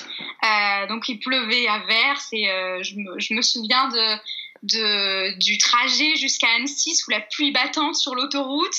Euh, 0.00 0.86
donc, 0.86 1.08
il 1.08 1.18
pleuvait 1.18 1.66
à 1.66 1.80
verse 1.80 2.28
et 2.32 2.46
je 2.82 2.96
me, 2.96 3.18
je 3.18 3.34
me 3.34 3.42
souviens 3.42 3.88
de 3.88 4.16
de, 4.62 5.38
du 5.38 5.56
trajet 5.56 6.16
jusqu'à 6.16 6.48
Annecy 6.56 6.94
sous 6.94 7.10
la 7.10 7.20
pluie 7.20 7.50
battante 7.50 7.94
sur 7.96 8.14
l'autoroute, 8.14 8.74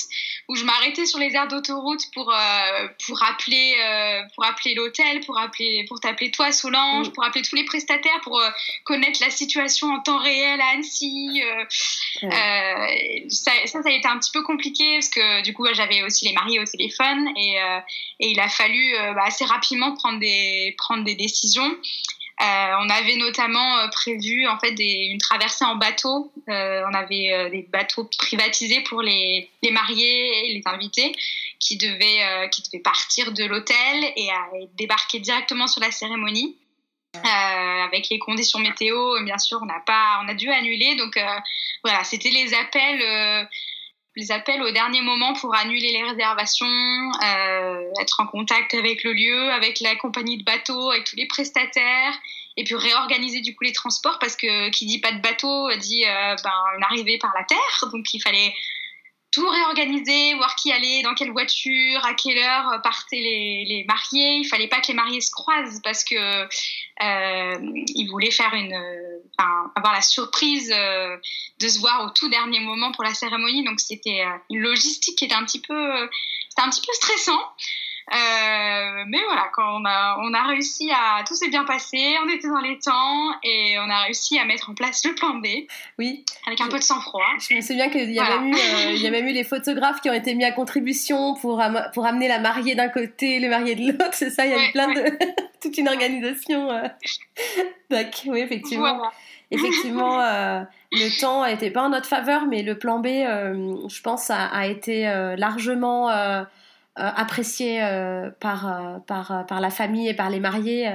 où 0.48 0.54
je 0.54 0.64
m'arrêtais 0.64 1.06
sur 1.06 1.18
les 1.18 1.34
aires 1.34 1.48
d'autoroute 1.48 2.02
pour, 2.14 2.32
euh, 2.32 2.88
pour 3.06 3.22
appeler, 3.24 3.74
euh, 3.80 4.22
pour 4.34 4.44
appeler 4.44 4.74
l'hôtel, 4.74 5.20
pour, 5.20 5.38
appeler, 5.38 5.84
pour 5.88 5.98
t'appeler 5.98 6.30
toi, 6.30 6.52
Solange, 6.52 7.08
mm. 7.08 7.12
pour 7.12 7.24
appeler 7.24 7.42
tous 7.42 7.56
les 7.56 7.64
prestataires, 7.64 8.20
pour 8.22 8.40
euh, 8.40 8.48
connaître 8.84 9.20
la 9.20 9.30
situation 9.30 9.88
en 9.92 10.00
temps 10.00 10.18
réel 10.18 10.60
à 10.60 10.68
Annecy. 10.74 11.42
ça, 13.28 13.52
ça, 13.66 13.78
a 13.84 13.90
été 13.90 14.06
un 14.06 14.18
petit 14.18 14.30
peu 14.32 14.42
compliqué 14.42 14.94
parce 14.94 15.08
que 15.08 15.42
du 15.42 15.52
coup, 15.52 15.66
j'avais 15.72 16.02
aussi 16.02 16.26
les 16.28 16.32
mariés 16.32 16.60
au 16.60 16.64
téléphone 16.64 17.28
et, 17.36 17.56
et 18.20 18.30
il 18.30 18.38
a 18.38 18.48
fallu 18.48 18.94
bah, 19.14 19.24
assez 19.26 19.44
rapidement 19.44 19.94
prendre 19.94 20.20
des, 20.20 20.74
prendre 20.78 21.02
des 21.04 21.14
décisions. 21.14 21.76
Euh, 22.42 22.74
on 22.80 22.90
avait 22.90 23.14
notamment 23.16 23.78
euh, 23.78 23.88
prévu 23.88 24.48
en 24.48 24.58
fait 24.58 24.74
une 24.78 25.18
traversée 25.18 25.64
en 25.64 25.76
bateau. 25.76 26.32
Euh, 26.48 26.82
on 26.90 26.94
avait 26.94 27.50
des 27.50 27.62
bateaux 27.70 28.08
privatisés 28.18 28.80
pour 28.82 29.00
les, 29.00 29.48
mariés 29.70 30.48
et 30.48 30.54
les 30.54 30.62
invités 30.64 31.14
qui 31.60 31.76
devaient 31.76 32.48
qui 32.50 32.78
partir 32.80 33.30
de 33.30 33.44
l'hôtel 33.44 34.04
et, 34.16 34.28
débarquer 34.74 35.20
directement 35.20 35.68
sur 35.68 35.80
la 35.80 35.92
cérémonie. 35.92 36.56
avec 37.22 38.08
les 38.08 38.18
conditions 38.18 38.58
météo, 38.58 39.22
bien 39.22 39.38
sûr, 39.38 39.60
on 39.62 39.66
n'a 39.66 39.80
pas, 39.86 40.20
on 40.24 40.28
a 40.28 40.34
dû 40.34 40.50
annuler. 40.50 40.96
Donc 40.96 41.16
voilà, 41.84 42.02
c'était 42.02 42.30
les 42.30 42.54
appels 42.54 43.48
les 44.16 44.30
appels 44.30 44.62
au 44.62 44.70
dernier 44.70 45.00
moment 45.00 45.32
pour 45.34 45.54
annuler 45.54 45.92
les 45.92 46.02
réservations, 46.02 46.66
euh, 46.66 47.82
être 48.00 48.20
en 48.20 48.26
contact 48.26 48.74
avec 48.74 49.04
le 49.04 49.12
lieu, 49.12 49.50
avec 49.50 49.80
la 49.80 49.96
compagnie 49.96 50.38
de 50.38 50.44
bateau, 50.44 50.90
avec 50.90 51.04
tous 51.04 51.16
les 51.16 51.26
prestataires, 51.26 52.14
et 52.56 52.64
puis 52.64 52.74
réorganiser 52.74 53.40
du 53.40 53.54
coup 53.54 53.64
les 53.64 53.72
transports 53.72 54.18
parce 54.18 54.36
que 54.36 54.68
qui 54.70 54.84
dit 54.84 55.00
pas 55.00 55.12
de 55.12 55.20
bateau 55.20 55.70
dit 55.76 56.04
euh, 56.04 56.36
ben, 56.44 56.52
une 56.76 56.84
arrivée 56.84 57.18
par 57.18 57.32
la 57.34 57.44
terre, 57.44 57.88
donc 57.90 58.12
il 58.12 58.20
fallait 58.20 58.54
tout 59.32 59.48
réorganiser, 59.48 60.34
voir 60.34 60.54
qui 60.56 60.70
allait, 60.70 61.02
dans 61.02 61.14
quelle 61.14 61.32
voiture, 61.32 62.04
à 62.04 62.14
quelle 62.14 62.38
heure 62.38 62.80
partaient 62.82 63.16
les, 63.16 63.64
les 63.66 63.84
mariés. 63.88 64.36
Il 64.36 64.44
fallait 64.44 64.68
pas 64.68 64.80
que 64.80 64.88
les 64.88 64.94
mariés 64.94 65.22
se 65.22 65.30
croisent 65.30 65.80
parce 65.82 66.04
que 66.04 66.14
euh, 67.02 67.58
ils 67.94 68.08
voulaient 68.10 68.30
faire 68.30 68.52
une, 68.54 68.76
enfin, 69.36 69.72
avoir 69.74 69.94
la 69.94 70.02
surprise 70.02 70.70
euh, 70.74 71.16
de 71.58 71.68
se 71.68 71.80
voir 71.80 72.04
au 72.04 72.10
tout 72.10 72.28
dernier 72.28 72.60
moment 72.60 72.92
pour 72.92 73.04
la 73.04 73.14
cérémonie. 73.14 73.64
Donc 73.64 73.80
c'était 73.80 74.20
euh, 74.20 74.36
une 74.50 74.60
logistique 74.60 75.16
qui 75.16 75.24
était 75.24 75.34
un 75.34 75.44
petit 75.44 75.60
peu, 75.60 76.08
c'était 76.50 76.62
un 76.62 76.70
petit 76.70 76.82
peu 76.86 76.92
stressant. 76.92 77.40
Euh, 78.10 79.04
mais 79.06 79.20
voilà, 79.24 79.48
quand 79.52 79.80
on 79.80 79.84
a, 79.84 80.18
on 80.20 80.34
a 80.34 80.42
réussi 80.48 80.90
à. 80.90 81.22
Tout 81.24 81.34
s'est 81.34 81.48
bien 81.48 81.64
passé, 81.64 82.16
on 82.24 82.28
était 82.28 82.48
dans 82.48 82.60
les 82.60 82.78
temps 82.78 83.32
et 83.44 83.76
on 83.78 83.88
a 83.88 84.02
réussi 84.04 84.38
à 84.38 84.44
mettre 84.44 84.70
en 84.70 84.74
place 84.74 85.04
le 85.04 85.14
plan 85.14 85.34
B. 85.34 85.46
Oui. 85.98 86.24
Avec 86.46 86.60
un 86.60 86.68
peu 86.68 86.78
de 86.78 86.82
sang-froid. 86.82 87.22
Je 87.38 87.54
me 87.54 87.60
souviens 87.60 87.88
qu'il 87.90 88.10
y, 88.10 88.16
eu, 88.16 88.20
euh, 88.20 88.92
y 88.92 89.06
avait 89.06 89.20
eu 89.20 89.32
les 89.32 89.44
photographes 89.44 90.00
qui 90.00 90.10
ont 90.10 90.14
été 90.14 90.34
mis 90.34 90.44
à 90.44 90.50
contribution 90.50 91.34
pour, 91.34 91.62
pour 91.94 92.06
amener 92.06 92.26
la 92.26 92.40
mariée 92.40 92.74
d'un 92.74 92.88
côté, 92.88 93.38
le 93.38 93.48
marié 93.48 93.76
de 93.76 93.92
l'autre, 93.92 94.14
c'est 94.14 94.30
ça, 94.30 94.46
il 94.46 94.50
y 94.50 94.54
a 94.54 94.68
eu 94.68 94.72
plein 94.72 94.92
de. 94.92 95.02
toute 95.62 95.78
une 95.78 95.88
organisation. 95.88 96.72
Euh. 96.72 96.88
oui, 98.26 98.40
effectivement. 98.40 99.00
Effectivement, 99.52 100.18
le 100.92 101.20
temps 101.20 101.46
n'était 101.46 101.70
pas 101.70 101.82
en 101.82 101.90
notre 101.90 102.08
faveur, 102.08 102.46
mais 102.46 102.62
le 102.62 102.76
plan 102.76 102.98
B, 102.98 103.06
je 103.06 104.02
pense, 104.02 104.28
a, 104.30 104.46
a 104.46 104.66
été 104.66 105.04
largement 105.36 106.10
apprécié 106.96 107.82
euh, 107.82 108.30
par, 108.40 108.66
euh, 108.66 108.98
par, 109.06 109.46
par 109.46 109.60
la 109.60 109.70
famille 109.70 110.08
et 110.08 110.14
par 110.14 110.30
les 110.30 110.40
mariés. 110.40 110.90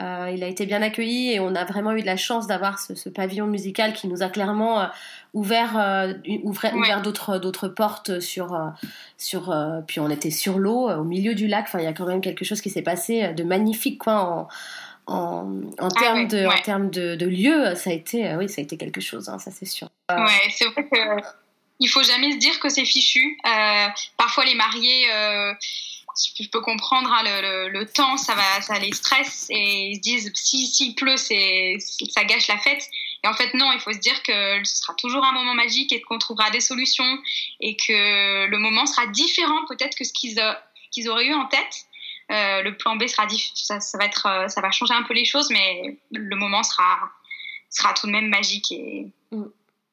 Euh, 0.00 0.30
il 0.32 0.44
a 0.44 0.46
été 0.46 0.64
bien 0.64 0.80
accueilli 0.80 1.32
et 1.32 1.40
on 1.40 1.56
a 1.56 1.64
vraiment 1.64 1.92
eu 1.92 2.02
de 2.02 2.06
la 2.06 2.16
chance 2.16 2.46
d'avoir 2.46 2.78
ce, 2.78 3.08
pavillon 3.08 3.46
musical 3.46 3.92
qui 3.92 4.06
nous 4.06 4.22
a 4.22 4.28
clairement 4.28 4.80
euh, 4.80 4.86
ouvert, 5.34 5.76
euh, 5.76 6.12
ouvert, 6.44 7.02
d'autres, 7.02 7.38
d'autres 7.38 7.66
portes 7.66 8.20
sur, 8.20 8.56
sur 9.16 9.54
puis 9.88 9.98
on 9.98 10.08
était 10.08 10.30
sur 10.30 10.58
l'eau, 10.58 10.88
au 10.88 11.04
milieu 11.04 11.34
du 11.34 11.48
lac. 11.48 11.64
Enfin, 11.66 11.80
il 11.80 11.84
y 11.84 11.88
a 11.88 11.92
quand 11.92 12.06
même 12.06 12.20
quelque 12.20 12.44
chose 12.44 12.60
qui 12.60 12.70
s'est 12.70 12.82
passé 12.82 13.32
de 13.34 13.42
magnifique, 13.42 13.98
quoi. 13.98 14.14
En, 14.14 14.48
en, 15.12 15.62
en 15.80 15.88
ah 15.88 16.00
termes, 16.00 16.28
de, 16.28 16.46
en 16.46 16.62
termes 16.62 16.90
de, 16.90 17.16
de, 17.16 17.26
lieu, 17.26 17.74
ça 17.74 17.90
a 17.90 17.92
été, 17.94 18.36
oui, 18.36 18.48
ça 18.48 18.60
a 18.60 18.62
été 18.62 18.76
quelque 18.76 19.00
chose, 19.00 19.30
hein, 19.30 19.38
ça 19.38 19.50
c'est 19.50 19.64
sûr. 19.64 19.88
Ouais, 20.10 20.26
c'est 20.50 20.66
vrai 20.66 20.84
que 20.84 21.22
il 21.80 21.88
faut 21.88 22.02
jamais 22.02 22.32
se 22.32 22.38
dire 22.38 22.58
que 22.60 22.68
c'est 22.68 22.84
fichu. 22.84 23.38
parfois, 24.16 24.44
les 24.44 24.54
mariés 24.54 25.06
je 26.38 26.48
peux 26.48 26.60
comprendre 26.60 27.12
hein, 27.12 27.22
le, 27.22 27.68
le, 27.68 27.86
temps, 27.86 28.16
ça 28.16 28.34
va, 28.34 28.60
ça 28.60 28.78
les 28.78 28.92
stresse 28.92 29.46
et 29.50 29.90
ils 29.90 29.96
se 29.96 30.00
disent 30.00 30.32
si 30.34 30.66
s'il 30.66 30.94
pleut, 30.94 31.16
c'est 31.16 31.76
ça 32.10 32.24
gâche 32.24 32.48
la 32.48 32.58
fête. 32.58 32.88
Et 33.24 33.28
en 33.28 33.34
fait 33.34 33.54
non, 33.54 33.70
il 33.72 33.80
faut 33.80 33.92
se 33.92 33.98
dire 33.98 34.22
que 34.22 34.64
ce 34.64 34.76
sera 34.76 34.94
toujours 34.94 35.24
un 35.24 35.32
moment 35.32 35.54
magique 35.54 35.92
et 35.92 36.00
qu'on 36.00 36.18
trouvera 36.18 36.50
des 36.50 36.60
solutions 36.60 37.18
et 37.60 37.76
que 37.76 38.46
le 38.46 38.58
moment 38.58 38.86
sera 38.86 39.06
différent 39.06 39.64
peut-être 39.68 39.96
que 39.96 40.04
ce 40.04 40.12
qu'ils 40.12 40.40
qu'ils 40.90 41.08
auraient 41.08 41.26
eu 41.26 41.34
en 41.34 41.46
tête. 41.46 41.84
Euh, 42.30 42.60
le 42.62 42.76
plan 42.76 42.96
B 42.96 43.06
sera 43.06 43.26
ça, 43.54 43.80
ça, 43.80 43.96
va 43.96 44.04
être, 44.04 44.26
euh, 44.26 44.48
ça 44.48 44.60
va 44.60 44.70
changer 44.70 44.92
un 44.92 45.02
peu 45.02 45.14
les 45.14 45.24
choses, 45.24 45.48
mais 45.50 45.96
le 46.12 46.36
moment 46.36 46.62
sera 46.62 47.10
sera 47.70 47.94
tout 47.94 48.06
de 48.06 48.12
même 48.12 48.28
magique 48.28 48.70
et. 48.72 49.06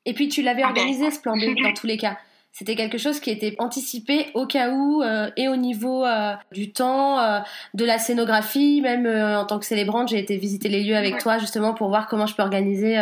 Et 0.06 0.14
puis 0.14 0.30
tu 0.30 0.42
l'avais 0.42 0.64
organisé 0.64 1.12
ce 1.12 1.20
plan 1.20 1.36
B 1.36 1.56
dans 1.62 1.74
tous 1.74 1.88
les 1.88 1.98
cas. 1.98 2.18
C'était 2.58 2.76
quelque 2.76 2.98
chose 2.98 3.20
qui 3.20 3.32
était 3.32 3.54
anticipé 3.60 4.28
au 4.34 4.46
cas 4.46 4.70
où 4.70 5.04
euh, 5.04 5.30
et 5.36 5.50
au 5.50 5.58
niveau 5.58 6.06
euh, 6.06 6.32
du 6.54 6.72
temps, 6.72 7.20
euh, 7.20 7.40
de 7.74 7.84
la 7.84 8.00
scénographie. 8.00 8.80
Même 8.82 9.06
en 9.06 9.44
tant 9.44 9.60
que 9.60 9.66
célébrante, 9.66 10.08
j'ai 10.08 10.20
été 10.20 10.38
visiter 10.38 10.70
les 10.70 10.82
lieux 10.82 10.96
avec 10.96 11.18
toi 11.18 11.38
justement 11.38 11.74
pour 11.74 11.90
voir 11.90 12.08
comment 12.08 12.28
je 12.28 12.34
peux 12.34 12.44
organiser 12.44 12.98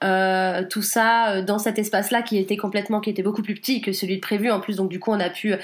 tout 0.00 0.82
ça 0.82 1.42
dans 1.42 1.60
cet 1.60 1.78
espace-là 1.78 2.22
qui 2.22 2.38
était 2.38 2.56
complètement, 2.56 3.00
qui 3.00 3.10
était 3.10 3.22
beaucoup 3.22 3.42
plus 3.42 3.54
petit 3.54 3.80
que 3.80 3.92
celui 3.92 4.16
de 4.16 4.20
prévu. 4.20 4.50
En 4.50 4.58
plus, 4.58 4.76
donc 4.76 4.88
du 4.88 4.98
coup, 4.98 5.12
on 5.12 5.20
a 5.20 5.30
pu, 5.30 5.54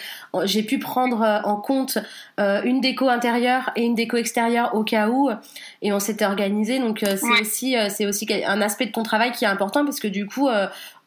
j'ai 0.44 0.62
pu 0.62 0.79
prendre 0.79 1.42
en 1.44 1.57
compte 1.57 1.99
une 2.38 2.81
déco 2.81 3.09
intérieure 3.09 3.73
et 3.75 3.83
une 3.83 3.97
déco 3.97 4.16
extérieure 4.16 4.77
au 4.77 4.85
cas 4.85 5.09
où, 5.09 5.31
et 5.83 5.92
on 5.92 5.99
s'était 5.99 6.27
organisé. 6.27 6.79
Donc 6.79 7.01
c'est 7.01 7.40
aussi, 7.40 7.77
c'est 7.88 8.07
aussi 8.07 8.29
un 8.47 8.61
aspect 8.61 8.87
de 8.87 8.92
ton 8.92 9.03
travail 9.03 9.33
qui 9.33 9.44
est 9.44 9.49
important 9.49 9.85
parce 9.85 9.99
que 9.99 10.09
du 10.09 10.27
coup 10.27 10.49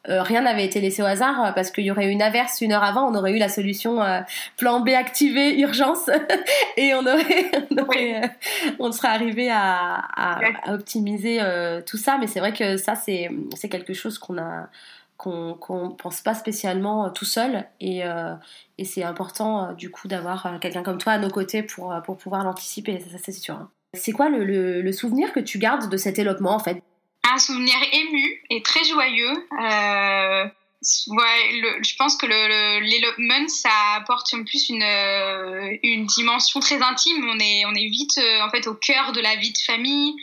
euh, 0.10 0.22
rien 0.22 0.42
n'avait 0.42 0.66
été 0.66 0.80
laissé 0.80 1.02
au 1.02 1.06
hasard 1.06 1.46
euh, 1.46 1.52
parce 1.52 1.72
qu'il 1.72 1.84
y 1.84 1.92
aurait 1.92 2.08
eu 2.08 2.10
une 2.10 2.22
averse 2.22 2.62
une 2.62 2.72
heure 2.72 2.84
avant, 2.84 3.10
on 3.12 3.16
aurait 3.16 3.34
eu 3.34 3.38
la 3.38 3.50
solution 3.50 4.02
euh, 4.02 4.22
plan 4.56 4.80
B 4.80 4.90
activé 4.90 5.60
urgence 5.60 6.10
et 6.78 6.94
on 6.94 7.06
aurait, 7.06 7.52
on, 8.80 8.92
serait 8.92 9.10
arrivé 9.10 9.50
à, 9.52 10.40
optimiser 10.68 11.40
tout 11.86 11.98
ça. 11.98 12.18
Mais 12.18 12.28
c'est 12.28 12.40
vrai 12.40 12.54
que 12.54 12.78
ça 12.78 12.96
c'est 12.96 13.30
c'est 13.56 13.70
quelque 13.70 13.94
chose 13.94 14.18
qu'on 14.18 14.38
a 14.38 14.70
qu'on 15.18 15.56
qu'on 15.56 15.90
pense 15.92 16.22
pas 16.22 16.34
spécialement 16.34 17.10
tout 17.10 17.26
seul 17.26 17.66
et, 17.80 18.04
et 18.78 18.86
c'est 18.86 19.04
important 19.04 19.74
du 19.74 19.90
coup 19.90 20.08
d'avoir 20.08 20.60
quelqu'un 20.60 20.84
comme 20.84 20.98
toi 20.98 21.14
à 21.14 21.18
nos 21.18 21.30
côtés 21.30 21.64
pour 21.64 21.94
pour 22.06 22.18
pouvoir 22.18 22.44
l'anticiper. 22.44 23.00
Ça, 23.00 23.18
c'est 23.24 23.32
sûr. 23.32 23.56
Hein. 23.56 23.70
C'est 23.94 24.12
quoi 24.12 24.30
le, 24.30 24.82
le 24.82 24.92
souvenir 24.92 25.34
que 25.34 25.40
tu 25.40 25.58
gardes 25.58 25.90
de 25.90 25.98
cet 25.98 26.20
élopement 26.20 26.52
en 26.52 26.60
fait? 26.60 26.82
Un 27.34 27.38
souvenir 27.38 27.76
ému 27.92 28.44
et 28.50 28.62
très 28.62 28.84
joyeux. 28.84 29.48
Euh, 29.62 30.46
je 30.82 31.96
pense 31.98 32.16
que 32.18 32.26
l'elopement, 32.26 33.48
ça 33.48 33.96
apporte 33.96 34.34
en 34.34 34.44
plus 34.44 34.70
une, 34.70 34.84
euh, 34.84 35.78
une 35.84 36.06
dimension 36.06 36.60
très 36.60 36.82
intime. 36.82 37.28
On 37.30 37.40
est, 37.40 37.90
vite 37.90 38.18
euh, 38.18 38.42
en 38.42 38.50
fait 38.50 38.68
au 38.68 38.76
cœur 38.76 39.12
de 39.12 39.22
la 39.22 39.36
vie 39.36 39.52
de 39.52 39.58
famille 39.58 40.16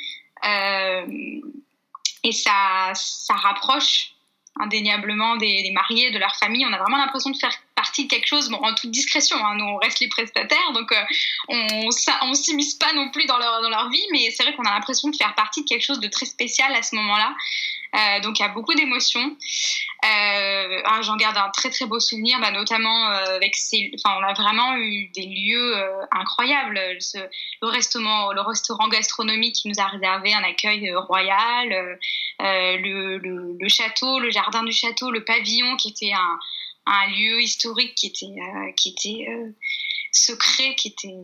et 2.22 2.32
ça, 2.32 2.92
ça 2.94 3.34
rapproche 3.34 4.14
indéniablement 4.60 5.36
des, 5.36 5.70
mariés, 5.72 6.10
de 6.10 6.18
leur 6.18 6.34
famille. 6.36 6.64
On 6.66 6.72
a 6.72 6.78
vraiment 6.78 6.98
l'impression 6.98 7.30
de 7.30 7.36
faire 7.36 7.54
partie 7.74 8.04
de 8.04 8.10
quelque 8.10 8.26
chose, 8.26 8.48
bon, 8.50 8.58
en 8.58 8.74
toute 8.74 8.90
discrétion. 8.90 9.36
Hein. 9.44 9.56
Nous, 9.56 9.64
on 9.64 9.76
reste 9.76 10.00
les 10.00 10.08
prestataires, 10.08 10.72
donc 10.72 10.90
euh, 10.92 11.04
on 11.48 11.88
on 12.22 12.34
s'immisce 12.34 12.74
pas 12.74 12.92
non 12.92 13.10
plus 13.10 13.26
dans 13.26 13.38
leur, 13.38 13.62
dans 13.62 13.68
leur 13.68 13.88
vie, 13.90 14.06
mais 14.12 14.30
c'est 14.30 14.42
vrai 14.42 14.54
qu'on 14.54 14.64
a 14.64 14.72
l'impression 14.72 15.08
de 15.08 15.16
faire 15.16 15.34
partie 15.34 15.62
de 15.62 15.68
quelque 15.68 15.82
chose 15.84 16.00
de 16.00 16.08
très 16.08 16.26
spécial 16.26 16.74
à 16.74 16.82
ce 16.82 16.94
moment-là. 16.96 17.34
Euh, 17.94 18.20
donc 18.20 18.40
il 18.40 18.42
y 18.42 18.44
a 18.44 18.48
beaucoup 18.48 18.74
d'émotions. 18.74 19.36
Euh, 20.04 20.82
ah, 20.84 21.00
J'en 21.02 21.16
garde 21.16 21.36
un 21.36 21.48
très 21.50 21.70
très 21.70 21.86
beau 21.86 22.00
souvenir, 22.00 22.40
bah, 22.40 22.50
notamment 22.50 23.06
avec 23.06 23.54
ces, 23.54 23.92
enfin 23.94 24.16
on 24.20 24.24
a 24.24 24.32
vraiment 24.32 24.76
eu 24.76 25.08
des 25.14 25.26
lieux 25.26 25.76
incroyables. 26.10 26.80
Le 27.62 27.68
restaurant, 27.68 28.32
le 28.32 28.40
restaurant 28.40 28.88
gastronomique 28.88 29.54
qui 29.54 29.68
nous 29.68 29.78
a 29.78 29.86
réservé 29.86 30.34
un 30.34 30.42
accueil 30.42 30.92
royal, 30.94 31.98
le, 32.40 33.68
château, 33.68 34.18
le 34.18 34.30
jardin 34.30 34.64
du 34.64 34.72
château, 34.72 35.10
le 35.12 35.24
pavillon 35.24 35.76
qui 35.76 35.90
était 35.90 36.12
un, 36.12 36.38
un 36.86 37.06
lieu 37.08 37.40
historique 37.40 37.94
qui 37.94 38.06
était 38.06 38.34
qui 38.76 38.90
était 38.90 39.26
secret, 40.12 40.74
qui 40.76 40.88
était 40.88 41.14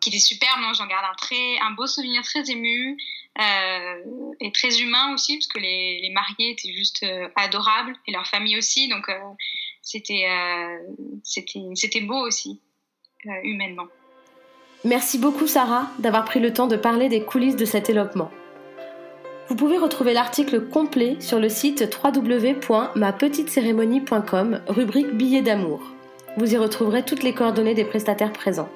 qui 0.00 0.10
était 0.10 0.18
superbe. 0.18 0.60
J'en 0.76 0.86
garde 0.86 1.06
un 1.10 1.16
très 1.16 1.58
un 1.60 1.72
beau 1.72 1.86
souvenir 1.86 2.22
très 2.22 2.50
ému. 2.50 2.96
Euh, 3.40 4.34
et 4.38 4.52
très 4.52 4.80
humain 4.80 5.12
aussi, 5.12 5.36
parce 5.36 5.48
que 5.48 5.58
les, 5.58 6.00
les 6.00 6.10
mariés 6.10 6.52
étaient 6.52 6.72
juste 6.72 7.02
euh, 7.02 7.28
adorables, 7.34 7.96
et 8.06 8.12
leur 8.12 8.28
famille 8.28 8.56
aussi, 8.56 8.88
donc 8.88 9.08
euh, 9.08 9.18
c'était 9.82 10.24
c'était 11.24 12.00
beau 12.00 12.24
aussi, 12.24 12.60
humainement. 13.42 13.88
Merci 14.84 15.18
beaucoup 15.18 15.48
Sarah 15.48 15.90
d'avoir 15.98 16.24
pris 16.24 16.38
le 16.38 16.52
temps 16.52 16.68
de 16.68 16.76
parler 16.76 17.08
des 17.08 17.24
coulisses 17.24 17.56
de 17.56 17.64
cet 17.64 17.90
élopement. 17.90 18.30
Vous 19.48 19.56
pouvez 19.56 19.78
retrouver 19.78 20.12
l'article 20.12 20.60
complet 20.60 21.16
sur 21.20 21.38
le 21.38 21.48
site 21.48 21.98
www.mapetitecérémonie.com, 22.02 24.60
rubrique 24.68 25.16
billets 25.16 25.42
d'amour. 25.42 25.80
Vous 26.36 26.54
y 26.54 26.56
retrouverez 26.56 27.04
toutes 27.04 27.22
les 27.22 27.34
coordonnées 27.34 27.74
des 27.74 27.84
prestataires 27.84 28.32
présents. 28.32 28.70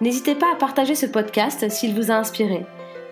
N'hésitez 0.00 0.34
pas 0.34 0.52
à 0.52 0.56
partager 0.56 0.94
ce 0.94 1.06
podcast 1.06 1.70
s'il 1.70 1.94
vous 1.94 2.10
a 2.10 2.14
inspiré 2.14 2.66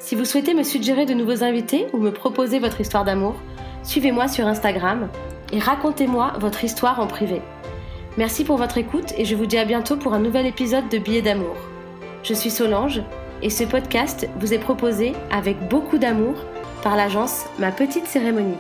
si 0.05 0.17
vous 0.17 0.27
souhaitez 0.27 0.53
me 0.53 0.65
suggérer 0.65 1.07
de 1.07 1.15
nouveaux 1.15 1.43
invités 1.43 1.87
ou 1.95 1.99
me 1.99 2.11
proposer 2.11 2.59
votre 2.59 2.81
histoire 2.81 3.05
d'amour, 3.05 3.37
suivez-moi 3.83 4.29
sur 4.29 4.47
Instagram 4.47 5.09
et 5.51 5.59
racontez-moi 5.59 6.35
votre 6.41 6.63
histoire 6.63 7.01
en 7.01 7.07
privé. 7.07 7.41
Merci 8.19 8.45
pour 8.45 8.59
votre 8.59 8.77
écoute 8.77 9.15
et 9.17 9.25
je 9.25 9.35
vous 9.35 9.47
dis 9.47 9.57
à 9.57 9.65
bientôt 9.65 9.97
pour 9.97 10.13
un 10.13 10.19
nouvel 10.19 10.45
épisode 10.45 10.91
de 10.91 10.99
Billets 10.99 11.23
d'amour. 11.23 11.57
Je 12.23 12.35
suis 12.35 12.51
Solange 12.51 13.01
et 13.41 13.49
ce 13.49 13.65
podcast 13.65 14.29
vous 14.39 14.53
est 14.53 14.59
proposé 14.59 15.15
avec 15.31 15.59
beaucoup 15.69 15.97
d'amour 15.97 16.35
par 16.85 16.97
l'agence 16.97 17.47
Ma 17.59 17.73
Petite 17.73 18.07
Cérémonie. 18.07 18.59